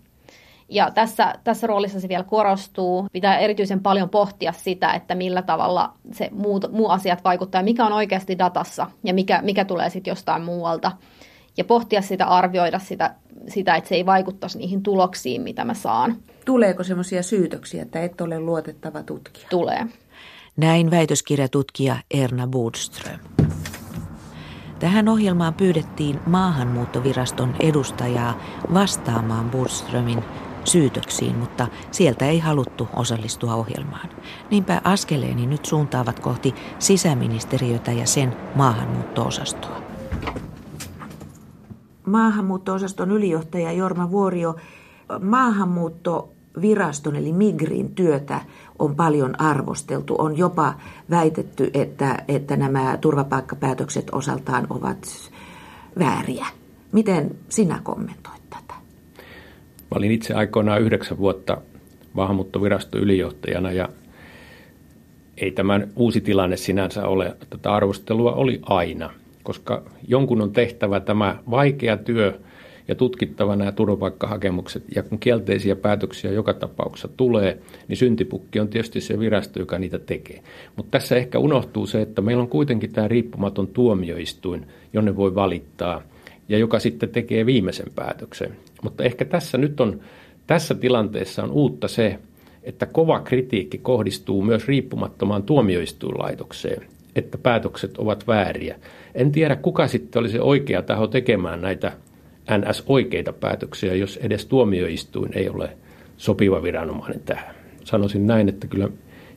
Ja 0.69 0.91
tässä, 0.91 1.35
tässä 1.45 1.67
roolissa 1.67 2.01
se 2.01 2.09
vielä 2.09 2.25
korostuu. 2.25 3.07
Pitää 3.13 3.39
erityisen 3.39 3.81
paljon 3.81 4.11
pohtia 4.11 4.53
sitä, 4.53 4.93
että 4.93 5.15
millä 5.15 5.43
tavalla 5.43 5.93
se 6.13 6.29
muu, 6.33 6.61
muu 6.73 6.89
asiat 6.89 7.25
vaikuttaa 7.25 7.63
mikä 7.63 7.87
on 7.87 7.93
oikeasti 7.93 8.39
datassa 8.39 8.91
ja 9.05 9.15
mikä, 9.15 9.43
mikä 9.43 9.65
tulee 9.65 9.91
sitten 9.91 10.13
jostain 10.13 10.43
muualta. 10.43 10.93
Ja 11.57 11.65
pohtia 11.65 12.03
sitä, 12.03 12.27
arvioida 12.27 12.79
sitä, 12.79 13.15
sitä, 13.49 13.75
että 13.75 13.89
se 13.89 13.95
ei 13.95 14.07
vaikuttaisi 14.07 14.59
niihin 14.59 14.83
tuloksiin, 14.83 15.43
mitä 15.43 15.65
mä 15.65 15.75
saan. 15.75 16.17
Tuleeko 16.45 16.85
semmoisia 16.85 17.23
syytöksiä, 17.23 17.83
että 17.83 18.01
et 18.01 18.21
ole 18.21 18.41
luotettava 18.41 19.03
tutkija? 19.03 19.47
Tulee. 19.51 19.87
Näin 20.57 20.91
väitöskirjatutkija 20.91 21.97
Erna 22.11 22.47
Budström. 22.47 23.19
Tähän 24.79 25.09
ohjelmaan 25.09 25.55
pyydettiin 25.55 26.21
maahanmuuttoviraston 26.27 27.57
edustajaa 27.61 28.41
vastaamaan 28.75 29.51
Budströmin 29.51 30.25
syytöksiin, 30.65 31.37
mutta 31.37 31.69
sieltä 31.91 32.27
ei 32.27 32.39
haluttu 32.39 32.89
osallistua 32.97 33.55
ohjelmaan. 33.55 34.09
Niinpä 34.51 34.81
askeleeni 34.85 35.47
nyt 35.47 35.65
suuntaavat 35.65 36.21
kohti 36.21 36.55
sisäministeriötä 36.79 37.93
ja 37.93 38.07
sen 38.07 38.37
maahanmuuttoosastoa. 38.55 39.84
Maahanmuuttoosaston 42.07 43.11
ylijohtaja 43.11 43.73
Jorma 43.73 44.11
Vuorio, 44.11 44.57
maahanmuutto 45.21 46.33
viraston 46.61 47.17
eli 47.17 47.33
Migrin 47.33 47.95
työtä 47.95 48.41
on 48.79 48.97
paljon 48.97 49.41
arvosteltu. 49.41 50.15
On 50.19 50.39
jopa 50.39 50.75
väitetty, 51.11 51.71
että, 51.75 52.25
että 52.29 52.57
nämä 52.57 52.99
turvapaikkapäätökset 53.01 54.07
osaltaan 54.13 54.67
ovat 54.71 55.31
vääriä. 55.99 56.47
Miten 56.93 57.31
sinä 57.49 57.81
kommentoit 57.83 58.43
tätä? 58.51 58.75
Mä 59.81 59.97
olin 59.97 60.13
itse 60.13 60.35
aikoinaan 60.35 60.83
yhdeksän 60.83 61.19
vuotta 61.19 61.59
maahanmuuttoviraston 62.13 63.01
ylijohtajana 63.01 63.73
ja 63.73 63.89
ei 65.37 65.51
tämän 65.51 65.89
uusi 65.97 66.21
tilanne 66.21 66.57
sinänsä 66.57 67.07
ole. 67.09 67.37
Tätä 67.51 67.73
arvostelua 67.73 68.33
oli 68.33 68.61
aina, 68.63 69.11
koska 69.45 69.83
jonkun 70.09 70.43
on 70.43 70.53
tehtävä 70.53 71.01
tämä 71.01 71.39
vaikea 71.51 71.97
työ– 71.97 72.33
ja 72.89 72.95
tutkittava 72.95 73.57
nämä 73.57 73.73
turvapaikkahakemukset. 73.73 74.85
Ja 74.95 75.03
kun 75.03 75.19
kielteisiä 75.19 75.77
päätöksiä 75.77 76.33
joka 76.33 76.55
tapauksessa 76.55 77.09
tulee, 77.17 77.59
niin 77.89 77.97
syntipukki 77.97 78.61
on 78.61 78.69
tietysti 78.69 79.01
se 79.01 79.19
virasto, 79.19 79.59
joka 79.59 79.79
niitä 79.79 79.99
tekee. 79.99 80.43
Mutta 80.77 80.91
tässä 80.91 81.17
ehkä 81.17 81.39
unohtuu 81.39 81.87
se, 81.87 82.03
että 82.03 82.23
meillä 82.23 82.43
on 82.43 82.49
kuitenkin 82.49 82.93
tämä 82.93 83.09
riippumaton 83.09 83.67
tuomioistuin, 83.67 84.67
jonne 84.93 85.17
voi 85.17 85.35
valittaa 85.35 86.03
ja 86.49 86.59
joka 86.59 86.79
sitten 86.79 87.09
tekee 87.09 87.47
viimeisen 87.47 87.93
päätöksen. 87.95 88.57
Mutta 88.83 89.05
ehkä 89.05 89.25
tässä 89.25 89.59
nyt 89.59 89.81
on, 89.81 90.01
tässä 90.47 90.75
tilanteessa 90.75 91.43
on 91.43 91.51
uutta 91.51 91.89
se, 91.89 92.19
että 92.63 92.87
kova 92.87 93.21
kritiikki 93.21 93.79
kohdistuu 93.79 94.43
myös 94.43 94.69
riippumattomaan 94.69 95.43
tuomioistuinlaitokseen, 95.43 96.87
että 97.17 97.39
päätökset 97.39 97.99
ovat 97.99 98.27
vääriä. 98.27 98.77
En 99.15 99.33
tiedä, 99.33 99.57
kuka 99.57 99.89
sitten 99.89 100.21
oli 100.21 100.29
se 100.29 100.41
oikea 100.41 100.83
taho 100.83 101.07
tekemään 101.07 101.61
näitä 101.61 101.93
NS-oikeita 102.51 103.33
päätöksiä, 103.33 103.95
jos 103.95 104.17
edes 104.17 104.47
tuomioistuin 104.47 105.31
ei 105.35 105.49
ole 105.49 105.77
sopiva 106.17 106.63
viranomainen 106.63 107.21
tähän. 107.21 107.55
Sanoisin 107.85 108.27
näin, 108.27 108.49
että 108.49 108.67
kyllä 108.67 108.89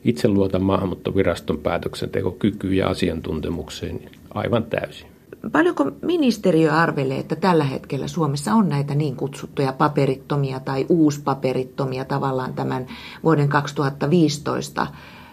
itse 0.04 0.28
luotan 0.28 0.62
maahanmuuttoviraston 0.62 1.58
päätöksentekokykyyn 1.58 2.76
ja 2.76 2.88
asiantuntemukseen 2.88 4.00
aivan 4.34 4.64
täysin. 4.64 5.08
Paljonko 5.52 5.90
ministeriö 6.02 6.72
arvelee, 6.72 7.18
että 7.18 7.36
tällä 7.36 7.64
hetkellä 7.64 8.08
Suomessa 8.08 8.54
on 8.54 8.68
näitä 8.68 8.94
niin 8.94 9.16
kutsuttuja 9.16 9.72
paperittomia 9.72 10.60
tai 10.60 10.86
uuspaperittomia 10.88 12.04
tavallaan 12.04 12.54
tämän 12.54 12.86
vuoden 13.24 13.48
2015 13.48 14.86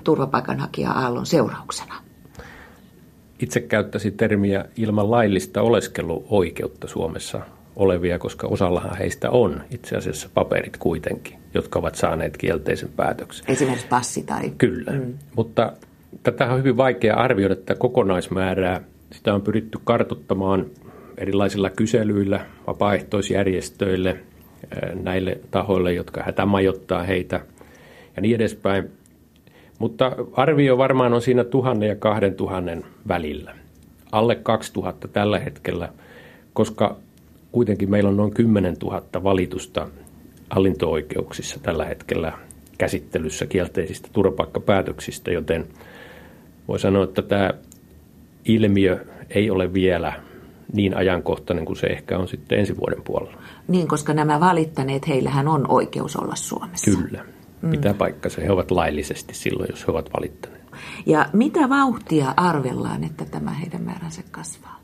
turvapaikanhakija-aallon 0.03 1.25
seurauksena? 1.25 1.95
Itse 3.39 3.59
käyttäisin 3.61 4.17
termiä 4.17 4.65
ilman 4.77 5.11
laillista 5.11 5.61
oleskeluoikeutta 5.61 6.87
Suomessa 6.87 7.41
olevia, 7.75 8.19
koska 8.19 8.47
osallahan 8.47 8.97
heistä 8.97 9.29
on 9.29 9.63
itse 9.71 9.97
asiassa 9.97 10.29
paperit 10.33 10.77
kuitenkin, 10.77 11.37
jotka 11.53 11.79
ovat 11.79 11.95
saaneet 11.95 12.37
kielteisen 12.37 12.89
päätöksen. 12.95 13.45
Esimerkiksi 13.47 13.87
passi 13.87 14.23
tai... 14.23 14.51
Kyllä, 14.57 14.91
mm. 14.91 15.13
mutta 15.35 15.73
tätä 16.23 16.45
on 16.45 16.59
hyvin 16.59 16.77
vaikea 16.77 17.15
arvioida 17.15 17.55
tätä 17.55 17.75
kokonaismäärää. 17.75 18.81
Sitä 19.11 19.33
on 19.33 19.41
pyritty 19.41 19.79
kartottamaan 19.83 20.65
erilaisilla 21.17 21.69
kyselyillä 21.69 22.45
vapaaehtoisjärjestöille, 22.67 24.17
näille 25.03 25.39
tahoille, 25.51 25.93
jotka 25.93 26.23
hätämajoittaa 26.23 27.03
heitä 27.03 27.41
ja 28.15 28.21
niin 28.21 28.35
edespäin. 28.35 28.91
Mutta 29.79 30.11
arvio 30.33 30.77
varmaan 30.77 31.13
on 31.13 31.21
siinä 31.21 31.43
tuhannen 31.43 31.89
ja 31.89 31.95
kahden 31.95 32.35
tuhannen 32.35 32.83
välillä. 33.07 33.55
Alle 34.11 34.35
2000 34.35 35.07
tällä 35.07 35.39
hetkellä, 35.39 35.89
koska 36.53 36.97
kuitenkin 37.51 37.89
meillä 37.89 38.09
on 38.09 38.17
noin 38.17 38.33
10 38.33 38.75
000 38.83 39.23
valitusta 39.23 39.87
hallinto-oikeuksissa 40.49 41.59
tällä 41.63 41.85
hetkellä 41.85 42.33
käsittelyssä 42.77 43.45
kielteisistä 43.45 44.09
turvapaikkapäätöksistä, 44.13 45.31
joten 45.31 45.65
voi 46.67 46.79
sanoa, 46.79 47.03
että 47.03 47.21
tämä 47.21 47.51
ilmiö 48.45 49.05
ei 49.29 49.49
ole 49.49 49.73
vielä 49.73 50.13
niin 50.73 50.97
ajankohtainen 50.97 51.65
kuin 51.65 51.77
se 51.77 51.87
ehkä 51.87 52.17
on 52.17 52.27
sitten 52.27 52.59
ensi 52.59 52.77
vuoden 52.77 53.01
puolella. 53.03 53.37
Niin, 53.67 53.87
koska 53.87 54.13
nämä 54.13 54.39
valittaneet, 54.39 55.07
heillähän 55.07 55.47
on 55.47 55.71
oikeus 55.71 56.15
olla 56.15 56.35
Suomessa. 56.35 56.91
Kyllä. 56.91 57.25
Pitää 57.71 57.91
mm. 57.91 57.97
paikkansa. 57.97 58.41
He 58.41 58.51
ovat 58.51 58.71
laillisesti 58.71 59.33
silloin, 59.33 59.69
jos 59.69 59.87
he 59.87 59.91
ovat 59.91 60.09
valittaneet. 60.17 60.63
Ja 61.05 61.29
mitä 61.33 61.69
vauhtia 61.69 62.33
arvellaan, 62.37 63.03
että 63.03 63.25
tämä 63.25 63.51
heidän 63.51 63.81
määränsä 63.81 64.21
kasvaa? 64.31 64.79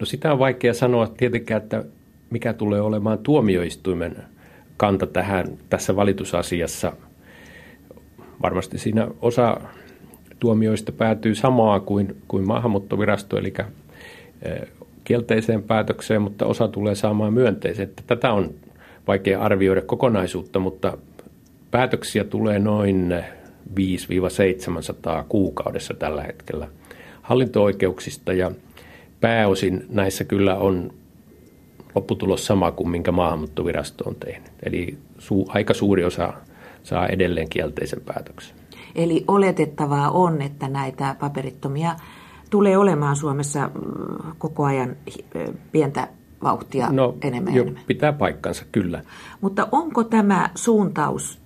No 0.00 0.06
sitä 0.06 0.32
on 0.32 0.38
vaikea 0.38 0.74
sanoa 0.74 1.06
tietenkään, 1.06 1.62
että 1.62 1.84
mikä 2.30 2.52
tulee 2.52 2.80
olemaan 2.80 3.18
tuomioistuimen 3.18 4.16
kanta 4.76 5.06
tähän 5.06 5.46
tässä 5.70 5.96
valitusasiassa. 5.96 6.92
Varmasti 8.42 8.78
siinä 8.78 9.08
osa 9.20 9.60
tuomioista 10.38 10.92
päätyy 10.92 11.34
samaa 11.34 11.80
kuin, 11.80 12.16
kuin 12.28 12.46
maahanmuuttovirasto, 12.46 13.38
eli 13.38 13.54
kielteiseen 15.04 15.62
päätökseen, 15.62 16.22
mutta 16.22 16.46
osa 16.46 16.68
tulee 16.68 16.94
saamaan 16.94 17.32
myönteisen. 17.32 17.90
Tätä 18.06 18.32
on 18.32 18.50
vaikea 19.06 19.40
arvioida 19.40 19.82
kokonaisuutta, 19.82 20.58
mutta 20.58 20.98
päätöksiä 21.74 22.24
tulee 22.24 22.58
noin 22.58 23.14
5-700 23.70 25.24
kuukaudessa 25.28 25.94
tällä 25.94 26.22
hetkellä 26.22 26.68
hallinto-oikeuksista 27.22 28.32
ja 28.32 28.50
pääosin 29.20 29.86
näissä 29.88 30.24
kyllä 30.24 30.56
on 30.56 30.90
lopputulos 31.94 32.46
sama 32.46 32.72
kuin 32.72 32.88
minkä 32.88 33.12
maahanmuuttovirasto 33.12 34.04
on 34.08 34.14
tehnyt. 34.14 34.50
Eli 34.62 34.98
su, 35.18 35.46
aika 35.48 35.74
suuri 35.74 36.04
osa 36.04 36.32
saa 36.82 37.06
edelleen 37.06 37.48
kielteisen 37.48 38.00
päätöksen. 38.00 38.56
Eli 38.94 39.24
oletettavaa 39.28 40.10
on, 40.10 40.42
että 40.42 40.68
näitä 40.68 41.16
paperittomia 41.20 41.96
tulee 42.50 42.78
olemaan 42.78 43.16
Suomessa 43.16 43.66
mm, 43.74 44.32
koko 44.38 44.64
ajan 44.64 44.96
pientä 45.72 46.08
vauhtia 46.42 46.88
no, 46.92 47.16
enemmän 47.22 47.54
jo, 47.54 47.62
enemmän. 47.62 47.82
pitää 47.86 48.12
paikkansa, 48.12 48.64
kyllä. 48.72 49.02
Mutta 49.40 49.68
onko 49.72 50.04
tämä 50.04 50.50
suuntaus, 50.54 51.43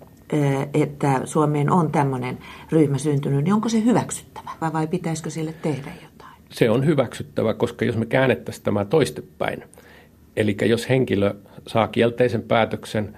että 0.73 1.21
Suomeen 1.25 1.71
on 1.71 1.91
tämmöinen 1.91 2.37
ryhmä 2.71 2.97
syntynyt, 2.97 3.43
niin 3.43 3.53
onko 3.53 3.69
se 3.69 3.83
hyväksyttävä 3.83 4.51
vai, 4.61 4.73
vai 4.73 4.87
pitäisikö 4.87 5.29
sille 5.29 5.53
tehdä 5.61 5.91
jotain? 6.03 6.35
Se 6.49 6.69
on 6.69 6.85
hyväksyttävä, 6.85 7.53
koska 7.53 7.85
jos 7.85 7.97
me 7.97 8.05
käännettäisiin 8.05 8.63
tämä 8.63 8.85
toistepäin, 8.85 9.63
eli 10.37 10.57
jos 10.65 10.89
henkilö 10.89 11.33
saa 11.67 11.87
kielteisen 11.87 12.41
päätöksen, 12.41 13.17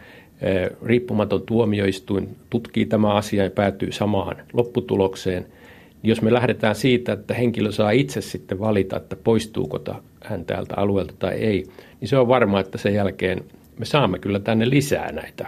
riippumaton 0.85 1.41
tuomioistuin 1.41 2.35
tutkii 2.49 2.85
tämä 2.85 3.13
asia 3.13 3.43
ja 3.43 3.49
päätyy 3.49 3.91
samaan 3.91 4.35
lopputulokseen– 4.53 5.45
jos 6.03 6.21
me 6.21 6.33
lähdetään 6.33 6.75
siitä, 6.75 7.13
että 7.13 7.33
henkilö 7.33 7.71
saa 7.71 7.91
itse 7.91 8.21
sitten 8.21 8.59
valita, 8.59 8.97
että 8.97 9.15
poistuuko 9.15 9.79
hän 10.23 10.45
täältä 10.45 10.73
alueelta 10.77 11.13
tai 11.19 11.33
ei, 11.33 11.63
niin 12.01 12.09
se 12.09 12.17
on 12.17 12.27
varma, 12.27 12.59
että 12.59 12.77
sen 12.77 12.93
jälkeen 12.93 13.43
me 13.79 13.85
saamme 13.85 14.19
kyllä 14.19 14.39
tänne 14.39 14.69
lisää 14.69 15.11
näitä 15.11 15.47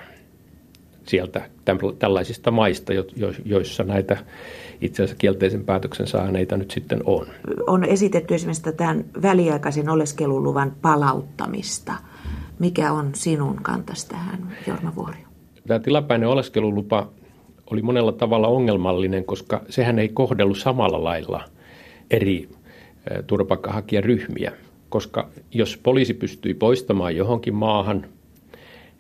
sieltä 1.08 1.50
tällaisista 2.00 2.52
maista, 2.52 2.94
joissa 3.46 3.84
näitä 3.84 4.18
itse 4.82 5.04
asiassa 5.04 5.20
kielteisen 5.20 5.66
päätöksen 5.66 6.08
saaneita 6.08 6.58
nyt 6.58 6.72
sitten 6.72 7.02
on. 7.06 7.28
On 7.68 7.84
esitetty 7.84 8.36
esimerkiksi 8.36 8.74
tämän 8.78 9.06
väliaikaisen 9.22 9.90
oleskeluluvan 9.90 10.74
palauttamista. 10.82 11.94
Mikä 12.60 12.92
on 12.92 13.10
sinun 13.16 13.56
kantasi 13.56 14.10
tähän, 14.10 14.58
Jorma 14.68 14.96
Vuorio? 14.96 15.26
Tämä 15.68 15.80
tilapäinen 15.80 16.30
oleskelulupa 16.30 17.10
oli 17.72 17.82
monella 17.82 18.12
tavalla 18.12 18.48
ongelmallinen, 18.48 19.26
koska 19.26 19.62
sehän 19.70 20.00
ei 20.00 20.10
kohdellut 20.10 20.58
samalla 20.58 21.04
lailla 21.04 21.44
eri 22.12 22.50
turvapaikkahakijaryhmiä. 23.28 24.52
Koska 24.90 25.30
jos 25.52 25.78
poliisi 25.84 26.14
pystyi 26.14 26.54
poistamaan 26.54 27.16
johonkin 27.16 27.56
maahan, 27.56 28.06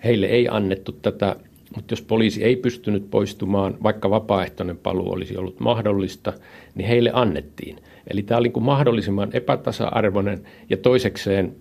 heille 0.04 0.26
ei 0.26 0.48
annettu 0.52 0.92
tätä, 0.92 1.36
mutta 1.76 1.94
jos 1.94 2.02
poliisi 2.02 2.44
ei 2.44 2.56
pystynyt 2.56 3.12
poistumaan, 3.12 3.78
vaikka 3.84 4.10
vapaaehtoinen 4.10 4.78
paluu 4.78 5.12
olisi 5.12 5.38
ollut 5.38 5.60
mahdollista, 5.60 6.34
niin 6.76 6.88
heille 6.88 7.12
annettiin. 7.14 7.78
Eli 8.08 8.24
tämä 8.24 8.38
oli 8.38 8.48
niin 8.48 8.64
mahdollisimman 8.64 9.30
epätasa-arvoinen 9.34 10.44
ja 10.70 10.78
toisekseen 10.78 11.56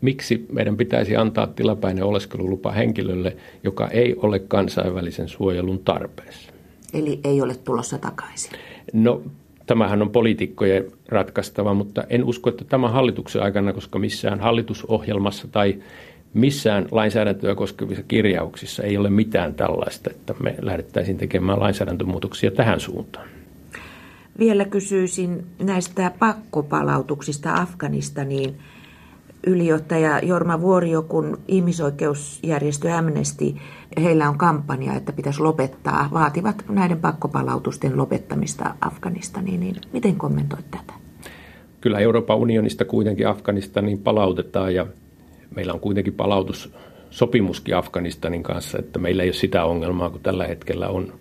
miksi 0.00 0.46
meidän 0.52 0.76
pitäisi 0.76 1.16
antaa 1.16 1.46
tilapäinen 1.46 2.04
oleskelulupa 2.04 2.72
henkilölle, 2.72 3.36
joka 3.64 3.88
ei 3.88 4.14
ole 4.16 4.38
kansainvälisen 4.38 5.28
suojelun 5.28 5.78
tarpeessa. 5.78 6.52
Eli 6.94 7.20
ei 7.24 7.42
ole 7.42 7.54
tulossa 7.54 7.98
takaisin? 7.98 8.52
No, 8.92 9.22
tämähän 9.66 10.02
on 10.02 10.10
poliitikkojen 10.10 10.84
ratkaistava, 11.08 11.74
mutta 11.74 12.04
en 12.10 12.24
usko, 12.24 12.50
että 12.50 12.64
tämän 12.64 12.92
hallituksen 12.92 13.42
aikana, 13.42 13.72
koska 13.72 13.98
missään 13.98 14.40
hallitusohjelmassa 14.40 15.48
tai 15.48 15.78
missään 16.36 16.86
lainsäädäntöä 16.90 17.54
koskevissa 17.54 18.02
kirjauksissa 18.08 18.82
ei 18.82 18.96
ole 18.96 19.10
mitään 19.10 19.54
tällaista, 19.54 20.10
että 20.10 20.34
me 20.40 20.54
lähdettäisiin 20.62 21.16
tekemään 21.16 21.60
lainsäädäntömuutoksia 21.60 22.50
tähän 22.50 22.80
suuntaan. 22.80 23.28
Vielä 24.38 24.64
kysyisin 24.64 25.46
näistä 25.62 26.12
pakkopalautuksista 26.18 27.54
Afganistaniin 27.54 28.54
ylijohtaja 29.46 30.18
Jorma 30.18 30.60
Vuorio, 30.60 31.02
kun 31.02 31.38
ihmisoikeusjärjestö 31.48 32.94
Amnesty, 32.94 33.54
heillä 34.02 34.28
on 34.28 34.38
kampanja, 34.38 34.94
että 34.94 35.12
pitäisi 35.12 35.40
lopettaa, 35.40 36.08
vaativat 36.12 36.64
näiden 36.68 36.98
pakkopalautusten 36.98 37.96
lopettamista 37.96 38.74
Afganistaniin, 38.80 39.60
niin 39.60 39.76
miten 39.92 40.16
kommentoit 40.16 40.70
tätä? 40.70 40.92
Kyllä 41.80 41.98
Euroopan 41.98 42.36
unionista 42.36 42.84
kuitenkin 42.84 43.28
Afganistaniin 43.28 43.98
palautetaan 43.98 44.74
ja 44.74 44.86
meillä 45.54 45.72
on 45.72 45.80
kuitenkin 45.80 46.14
palautussopimuskin 46.14 47.76
Afganistanin 47.76 48.42
kanssa, 48.42 48.78
että 48.78 48.98
meillä 48.98 49.22
ei 49.22 49.28
ole 49.28 49.34
sitä 49.34 49.64
ongelmaa 49.64 50.10
kuin 50.10 50.22
tällä 50.22 50.46
hetkellä 50.46 50.88
on 50.88 51.12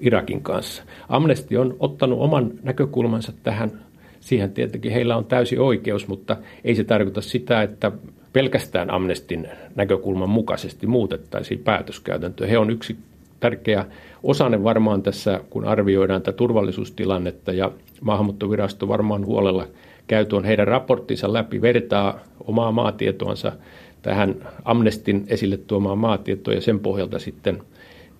Irakin 0.00 0.42
kanssa. 0.42 0.82
Amnesty 1.08 1.56
on 1.56 1.76
ottanut 1.80 2.20
oman 2.20 2.50
näkökulmansa 2.62 3.32
tähän 3.42 3.82
Siihen 4.22 4.52
tietenkin 4.52 4.92
heillä 4.92 5.16
on 5.16 5.24
täysi 5.24 5.58
oikeus, 5.58 6.08
mutta 6.08 6.36
ei 6.64 6.74
se 6.74 6.84
tarkoita 6.84 7.20
sitä, 7.20 7.62
että 7.62 7.92
pelkästään 8.32 8.90
Amnestin 8.90 9.48
näkökulman 9.74 10.30
mukaisesti 10.30 10.86
muutettaisiin 10.86 11.60
päätöskäytäntöä. 11.60 12.46
He 12.46 12.58
on 12.58 12.70
yksi 12.70 12.96
tärkeä 13.40 13.84
osanen 14.22 14.64
varmaan 14.64 15.02
tässä, 15.02 15.40
kun 15.50 15.64
arvioidaan 15.64 16.22
tätä 16.22 16.36
turvallisuustilannetta 16.36 17.52
ja 17.52 17.72
maahanmuuttovirasto 18.00 18.88
varmaan 18.88 19.26
huolella 19.26 19.66
käy 20.06 20.24
tuon 20.24 20.44
heidän 20.44 20.68
raporttinsa 20.68 21.32
läpi, 21.32 21.62
vertaa 21.62 22.20
omaa 22.44 22.72
maatietoansa 22.72 23.52
tähän 24.02 24.34
Amnestin 24.64 25.24
esille 25.26 25.56
tuomaan 25.56 25.98
maatietoon 25.98 26.54
ja 26.56 26.60
sen 26.60 26.80
pohjalta 26.80 27.18
sitten 27.18 27.62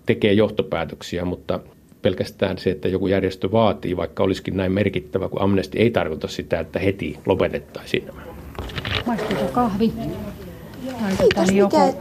tekee 0.07 0.33
johtopäätöksiä, 0.33 1.25
mutta 1.25 1.61
pelkästään 2.03 2.59
se, 2.59 2.71
että 2.71 2.89
joku 2.89 3.07
järjestö 3.07 3.53
vaatii, 3.53 3.97
vaikka 3.97 4.23
olisikin 4.23 4.57
näin 4.57 4.73
merkittävä 4.73 5.29
kuin 5.29 5.43
Amnesty, 5.43 5.79
ei 5.79 5.91
tarkoita 5.91 6.29
sitä, 6.29 6.61
että 6.61 6.79
heti 6.79 7.19
lopetettaisiin 7.27 8.07
nämä. 8.07 8.23
Maistuuko 9.07 9.49
kahvi? 9.53 9.93
Kiitos, 11.19 11.53
mikä. 11.53 11.93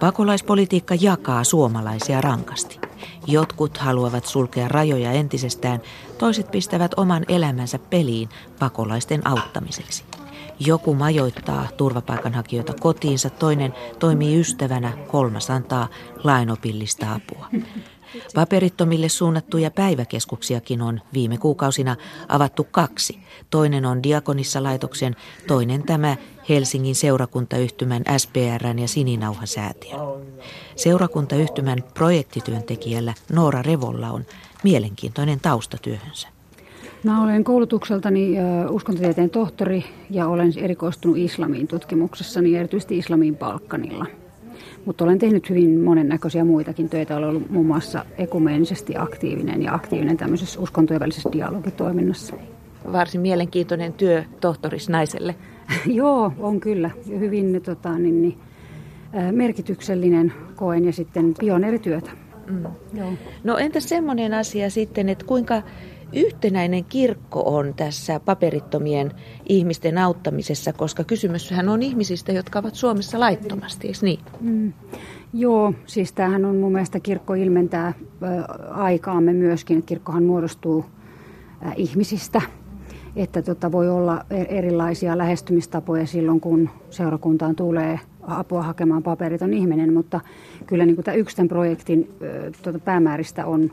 Pakolaispolitiikka 0.00 0.94
jakaa 1.00 1.44
suomalaisia 1.44 2.20
rankasti. 2.20 2.77
Jotkut 3.28 3.78
haluavat 3.78 4.26
sulkea 4.26 4.68
rajoja 4.68 5.12
entisestään, 5.12 5.80
toiset 6.18 6.50
pistävät 6.50 6.94
oman 6.96 7.24
elämänsä 7.28 7.78
peliin 7.78 8.28
pakolaisten 8.58 9.26
auttamiseksi. 9.26 10.04
Joku 10.60 10.94
majoittaa 10.94 11.68
turvapaikanhakijoita 11.76 12.74
kotiinsa, 12.80 13.30
toinen 13.30 13.74
toimii 13.98 14.40
ystävänä, 14.40 14.92
kolmas 15.06 15.50
antaa 15.50 15.88
lainopillista 16.24 17.06
apua. 17.12 17.46
Paperittomille 18.34 19.08
suunnattuja 19.08 19.70
päiväkeskuksiakin 19.70 20.82
on 20.82 21.00
viime 21.12 21.38
kuukausina 21.38 21.96
avattu 22.28 22.66
kaksi. 22.70 23.18
Toinen 23.50 23.86
on 23.86 24.02
Diakonissa-laitoksen, 24.02 25.16
toinen 25.46 25.82
tämä 25.82 26.16
Helsingin 26.48 26.94
seurakuntayhtymän 26.94 28.02
SPRn 28.16 28.78
ja 28.78 28.88
Sininauhasäätiön. 28.88 30.00
Seurakuntayhtymän 30.76 31.78
projektityöntekijällä 31.94 33.14
Noora 33.32 33.62
Revolla 33.62 34.10
on 34.10 34.24
mielenkiintoinen 34.64 35.40
taustatyöhönsä. 35.40 36.28
Mä 37.02 37.22
olen 37.22 37.44
koulutukseltani 37.44 38.34
uskontotieteen 38.70 39.30
tohtori 39.30 39.84
ja 40.10 40.28
olen 40.28 40.52
erikoistunut 40.56 41.16
islamiin 41.16 41.68
tutkimuksessani, 41.68 42.56
erityisesti 42.56 42.98
islamiin 42.98 43.36
Balkanilla. 43.36 44.06
Mutta 44.84 45.04
olen 45.04 45.18
tehnyt 45.18 45.50
hyvin 45.50 45.80
monennäköisiä 45.80 46.44
muitakin 46.44 46.88
töitä. 46.88 47.16
Olen 47.16 47.28
ollut 47.28 47.50
muun 47.50 47.66
muassa 47.66 48.04
ekumeenisesti 48.18 48.96
aktiivinen 48.96 49.62
ja 49.62 49.74
aktiivinen 49.74 50.16
tämmöisessä 50.16 50.60
uskontojen 50.60 51.00
välisessä 51.00 51.28
dialogitoiminnassa. 51.32 52.36
Varsin 52.92 53.20
mielenkiintoinen 53.20 53.92
työ 53.92 54.24
tohtoris 54.40 54.88
naiselle. 54.88 55.34
Joo, 55.86 56.32
on 56.38 56.60
kyllä. 56.60 56.90
Hyvin 57.08 57.60
tota, 57.64 57.98
niin, 57.98 58.22
niin, 58.22 58.38
merkityksellinen 59.32 60.32
koen 60.56 60.84
ja 60.84 60.92
sitten 60.92 61.34
pioneerityötä. 61.40 62.10
Mm. 62.50 62.66
Joo. 62.94 63.12
No 63.44 63.58
entäs 63.58 63.88
semmoinen 63.88 64.34
asia 64.34 64.70
sitten, 64.70 65.08
että 65.08 65.24
kuinka 65.24 65.62
yhtenäinen 66.12 66.84
kirkko 66.84 67.42
on 67.56 67.74
tässä 67.76 68.20
paperittomien 68.20 69.12
ihmisten 69.48 69.98
auttamisessa, 69.98 70.72
koska 70.72 71.04
kysymyshän 71.04 71.68
on 71.68 71.82
ihmisistä, 71.82 72.32
jotka 72.32 72.58
ovat 72.58 72.74
Suomessa 72.74 73.20
laittomasti, 73.20 73.86
eikö 73.86 73.98
niin? 74.02 74.20
Mm. 74.40 74.72
Joo, 75.32 75.74
siis 75.86 76.12
tämähän 76.12 76.44
on 76.44 76.56
mun 76.56 76.72
mielestä 76.72 77.00
kirkko 77.00 77.34
ilmentää 77.34 77.94
aikaamme 78.70 79.32
myöskin. 79.32 79.82
Kirkkohan 79.82 80.22
muodostuu 80.22 80.84
ihmisistä, 81.76 82.42
että 83.16 83.42
tota, 83.42 83.72
voi 83.72 83.90
olla 83.90 84.24
e-, 84.30 84.58
erilaisia 84.58 85.18
lähestymistapoja 85.18 86.06
silloin, 86.06 86.40
kun 86.40 86.70
seurakuntaan 86.90 87.56
tulee 87.56 88.00
apua 88.22 88.62
hakemaan 88.62 89.02
paperiton 89.02 89.54
ihminen, 89.54 89.92
mutta 89.92 90.20
kyllä 90.66 90.86
niin 90.86 90.96
kuin 90.96 91.04
tämän 91.04 91.48
projektin 91.48 92.10
ä, 92.22 92.50
tuota, 92.62 92.78
päämääristä 92.78 93.46
on 93.46 93.72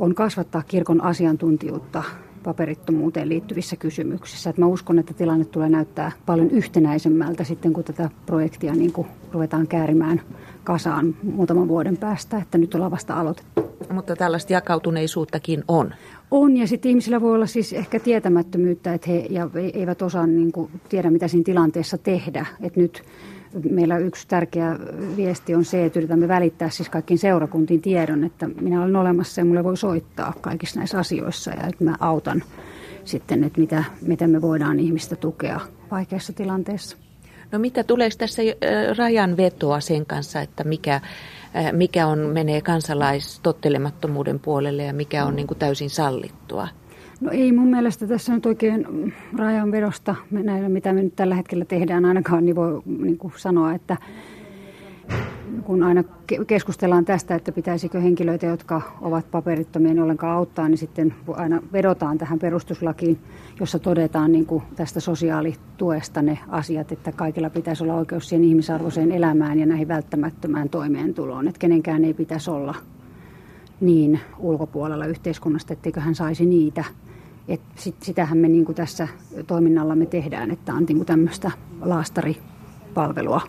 on 0.00 0.14
kasvattaa 0.14 0.62
kirkon 0.62 1.04
asiantuntijuutta 1.04 2.02
paperittomuuteen 2.42 3.28
liittyvissä 3.28 3.76
kysymyksissä. 3.76 4.50
Että 4.50 4.62
mä 4.62 4.66
uskon, 4.66 4.98
että 4.98 5.14
tilanne 5.14 5.44
tulee 5.44 5.68
näyttää 5.68 6.12
paljon 6.26 6.50
yhtenäisemmältä 6.50 7.44
sitten, 7.44 7.72
kun 7.72 7.84
tätä 7.84 8.10
projektia 8.26 8.74
niin 8.74 8.92
kuin 8.92 9.06
ruvetaan 9.32 9.66
käärimään 9.66 10.20
kasaan 10.64 11.16
muutaman 11.22 11.68
vuoden 11.68 11.96
päästä, 11.96 12.38
että 12.38 12.58
nyt 12.58 12.74
ollaan 12.74 12.90
vasta 12.90 13.14
aloitettu. 13.14 13.70
Mutta 13.92 14.16
tällaista 14.16 14.52
jakautuneisuuttakin 14.52 15.64
on. 15.68 15.94
On, 16.30 16.56
ja 16.56 16.66
sitten 16.66 16.90
ihmisillä 16.90 17.20
voi 17.20 17.34
olla 17.34 17.46
siis 17.46 17.72
ehkä 17.72 18.00
tietämättömyyttä, 18.00 18.94
että 18.94 19.10
he 19.10 19.26
ja 19.30 19.50
eivät 19.74 20.02
osaa 20.02 20.26
niin 20.26 20.52
kuin, 20.52 20.70
tiedä, 20.88 21.10
mitä 21.10 21.28
siinä 21.28 21.44
tilanteessa 21.44 21.98
tehdä. 21.98 22.46
Että 22.62 22.80
nyt 22.80 23.02
meillä 23.70 23.98
yksi 23.98 24.28
tärkeä 24.28 24.76
viesti 25.16 25.54
on 25.54 25.64
se, 25.64 25.84
että 25.84 25.98
yritämme 25.98 26.28
välittää 26.28 26.70
siis 26.70 26.88
kaikkiin 26.88 27.18
seurakuntiin 27.18 27.82
tiedon, 27.82 28.24
että 28.24 28.48
minä 28.60 28.82
olen 28.82 28.96
olemassa 28.96 29.40
ja 29.40 29.44
mulle 29.44 29.64
voi 29.64 29.76
soittaa 29.76 30.32
kaikissa 30.40 30.80
näissä 30.80 30.98
asioissa 30.98 31.50
ja 31.50 31.66
että 31.66 31.84
mä 31.84 31.96
autan 32.00 32.42
sitten, 33.04 33.44
että 33.44 33.60
mitä, 33.60 33.84
miten 34.02 34.30
me 34.30 34.42
voidaan 34.42 34.80
ihmistä 34.80 35.16
tukea 35.16 35.60
vaikeassa 35.90 36.32
tilanteessa. 36.32 36.96
No 37.52 37.58
mitä 37.58 37.84
tuleeko 37.84 38.16
tässä 38.18 38.42
rajan 38.98 39.36
vetoa 39.36 39.80
sen 39.80 40.06
kanssa, 40.06 40.40
että 40.40 40.64
mikä, 40.64 41.00
mikä 41.72 42.06
on, 42.06 42.18
menee 42.18 42.60
kansalaistottelemattomuuden 42.60 44.40
puolelle 44.40 44.82
ja 44.84 44.92
mikä 44.92 45.24
on 45.24 45.36
niin 45.36 45.46
kuin 45.46 45.58
täysin 45.58 45.90
sallittua? 45.90 46.68
No 47.20 47.30
ei 47.30 47.52
mun 47.52 47.68
mielestä 47.68 48.06
tässä 48.06 48.34
nyt 48.34 48.46
oikein 48.46 49.12
rajanvedosta, 49.36 50.14
näillä 50.30 50.68
mitä 50.68 50.92
me 50.92 51.02
nyt 51.02 51.16
tällä 51.16 51.34
hetkellä 51.34 51.64
tehdään 51.64 52.04
ainakaan, 52.04 52.44
niin 52.44 52.56
voi 52.56 52.82
niin 52.86 53.18
kuin 53.18 53.32
sanoa, 53.36 53.72
että 53.72 53.96
kun 55.64 55.82
aina 55.82 56.04
keskustellaan 56.46 57.04
tästä, 57.04 57.34
että 57.34 57.52
pitäisikö 57.52 58.00
henkilöitä, 58.00 58.46
jotka 58.46 58.82
ovat 59.00 59.30
paperittomia, 59.30 59.92
niin 59.92 60.02
ollenkaan 60.02 60.36
auttaa, 60.36 60.68
niin 60.68 60.78
sitten 60.78 61.14
aina 61.28 61.62
vedotaan 61.72 62.18
tähän 62.18 62.38
perustuslakiin, 62.38 63.18
jossa 63.60 63.78
todetaan 63.78 64.32
niin 64.32 64.46
kuin 64.46 64.62
tästä 64.76 65.00
sosiaalituesta 65.00 66.22
ne 66.22 66.38
asiat, 66.48 66.92
että 66.92 67.12
kaikilla 67.12 67.50
pitäisi 67.50 67.82
olla 67.82 67.94
oikeus 67.94 68.28
siihen 68.28 68.44
ihmisarvoiseen 68.44 69.12
elämään 69.12 69.58
ja 69.58 69.66
näihin 69.66 69.88
välttämättömään 69.88 70.68
toimeentuloon, 70.68 71.48
että 71.48 71.58
kenenkään 71.58 72.04
ei 72.04 72.14
pitäisi 72.14 72.50
olla 72.50 72.74
niin 73.80 74.20
ulkopuolella 74.38 75.06
yhteiskunnasta, 75.06 75.72
etteikö 75.72 76.00
hän 76.00 76.14
saisi 76.14 76.46
niitä 76.46 76.84
et 77.50 77.60
sit, 77.76 78.02
sitähän 78.02 78.38
me 78.38 78.48
niin 78.48 78.64
kuin 78.64 78.76
tässä 78.76 79.08
toiminnallamme 79.46 80.06
tehdään, 80.06 80.50
että 80.50 80.74
on 80.74 80.86
niin 80.88 81.06
tämmöistä 81.06 81.50
laastaripalvelua. 81.80 83.40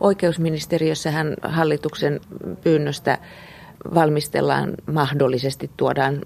Oikeusministeriössähän 0.00 1.34
hallituksen 1.42 2.20
pyynnöstä 2.64 3.18
valmistellaan 3.94 4.74
mahdollisesti, 4.92 5.70
tuodaan 5.76 6.18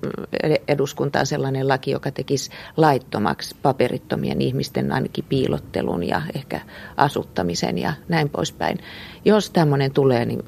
eduskuntaan 0.68 1.26
sellainen 1.26 1.68
laki, 1.68 1.90
joka 1.90 2.10
tekisi 2.10 2.50
laittomaksi 2.76 3.56
paperittomien 3.62 4.40
ihmisten 4.40 4.92
ainakin 4.92 5.24
piilottelun 5.28 6.02
ja 6.02 6.22
ehkä 6.34 6.60
asuttamisen 6.96 7.78
ja 7.78 7.92
näin 8.08 8.28
poispäin. 8.28 8.78
Jos 9.24 9.50
tämmöinen 9.50 9.92
tulee, 9.92 10.24
niin 10.24 10.42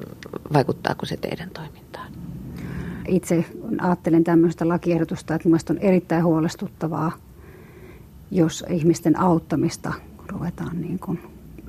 vaikuttaako 0.53 1.05
se 1.05 1.17
teidän 1.17 1.49
toimintaan? 1.49 2.02
Itse 3.07 3.45
ajattelen 3.81 4.23
tämmöistä 4.23 4.67
lakiehdotusta, 4.67 5.35
että 5.35 5.47
mielestäni 5.47 5.79
on 5.79 5.85
erittäin 5.85 6.23
huolestuttavaa, 6.23 7.11
jos 8.31 8.65
ihmisten 8.69 9.19
auttamista 9.19 9.93
ruvetaan 10.27 10.81
niin 10.81 10.99
kuin 10.99 11.19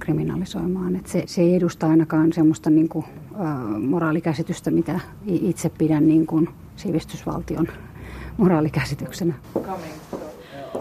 kriminalisoimaan. 0.01 0.97
Että 0.97 1.11
se, 1.11 1.23
se 1.27 1.43
ei 1.43 1.55
edusta 1.55 1.87
ainakaan 1.89 2.33
semmoista 2.33 2.71
niin 2.71 2.89
kuin, 2.89 3.05
ä, 3.35 3.79
moraalikäsitystä, 3.79 4.71
mitä 4.71 5.01
itse 5.27 5.69
pidän 5.69 6.09
niin 6.09 6.27
kuin 6.27 6.49
sivistysvaltion 6.77 7.69
moraalikäsityksenä. 8.37 9.35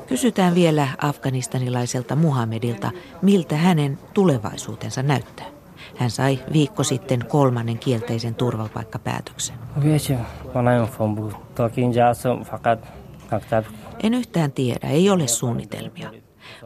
Kysytään 0.08 0.56
vielä 0.56 0.88
afganistanilaiselta 0.98 2.16
Muhammedilta, 2.16 2.92
miltä 3.22 3.58
hänen 3.58 4.00
tulevaisuutensa 4.14 5.04
näyttää. 5.04 5.53
Hän 5.96 6.10
sai 6.10 6.40
viikko 6.54 6.84
sitten 6.84 7.26
kolmannen 7.28 7.80
kielteisen 7.80 8.36
turvapaikkapäätöksen. 8.36 9.56
En 14.04 14.14
yhtään 14.14 14.52
tiedä, 14.52 14.88
ei 14.88 15.10
ole 15.10 15.28
suunnitelmia. 15.28 16.12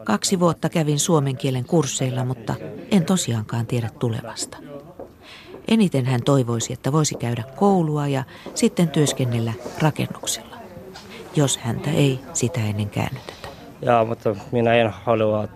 Kaksi 0.04 0.40
vuotta 0.40 0.68
kävin 0.68 0.98
suomen 0.98 1.36
kielen 1.36 1.64
kursseilla, 1.64 2.24
mutta 2.24 2.54
en 2.90 3.04
tosiaankaan 3.04 3.66
tiedä 3.66 3.90
tulevasta. 3.98 4.56
Eniten 5.68 6.06
hän 6.06 6.22
toivoisi, 6.22 6.72
että 6.72 6.92
voisi 6.92 7.14
käydä 7.14 7.44
koulua 7.56 8.06
ja 8.06 8.24
sitten 8.54 8.88
työskennellä 8.88 9.52
rakennuksilla, 9.78 10.56
jos 11.36 11.58
häntä 11.58 11.90
ei 11.90 12.20
sitä 12.32 12.60
ennen 12.60 12.90
käännytetä. 12.90 13.48
Ja, 13.82 14.04
mutta 14.04 14.36
minä 14.52 14.74
en 14.74 14.90
halua 14.90 15.48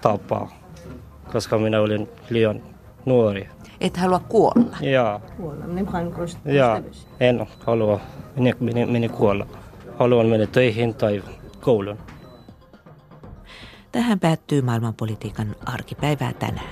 tappaa, 0.00 0.52
koska 1.32 1.58
minä 1.58 1.80
olin 1.80 2.08
liian 2.30 2.71
nuori. 3.06 3.48
Et 3.80 3.96
halua 3.96 4.18
kuolla? 4.18 4.76
Joo. 4.80 5.20
Kuolla. 5.36 5.64
Joo, 6.44 6.80
en 7.20 7.46
halua 7.66 8.00
minä, 8.36 8.52
minä, 8.60 8.86
minä 8.86 9.08
kuolla. 9.08 9.46
Haluan 9.98 10.26
mennä 10.26 10.46
töihin 10.46 10.94
tai 10.94 11.22
kouluun. 11.60 11.98
Tähän 13.92 14.20
päättyy 14.20 14.62
maailmanpolitiikan 14.62 15.56
arkipäivää 15.66 16.32
tänään. 16.32 16.70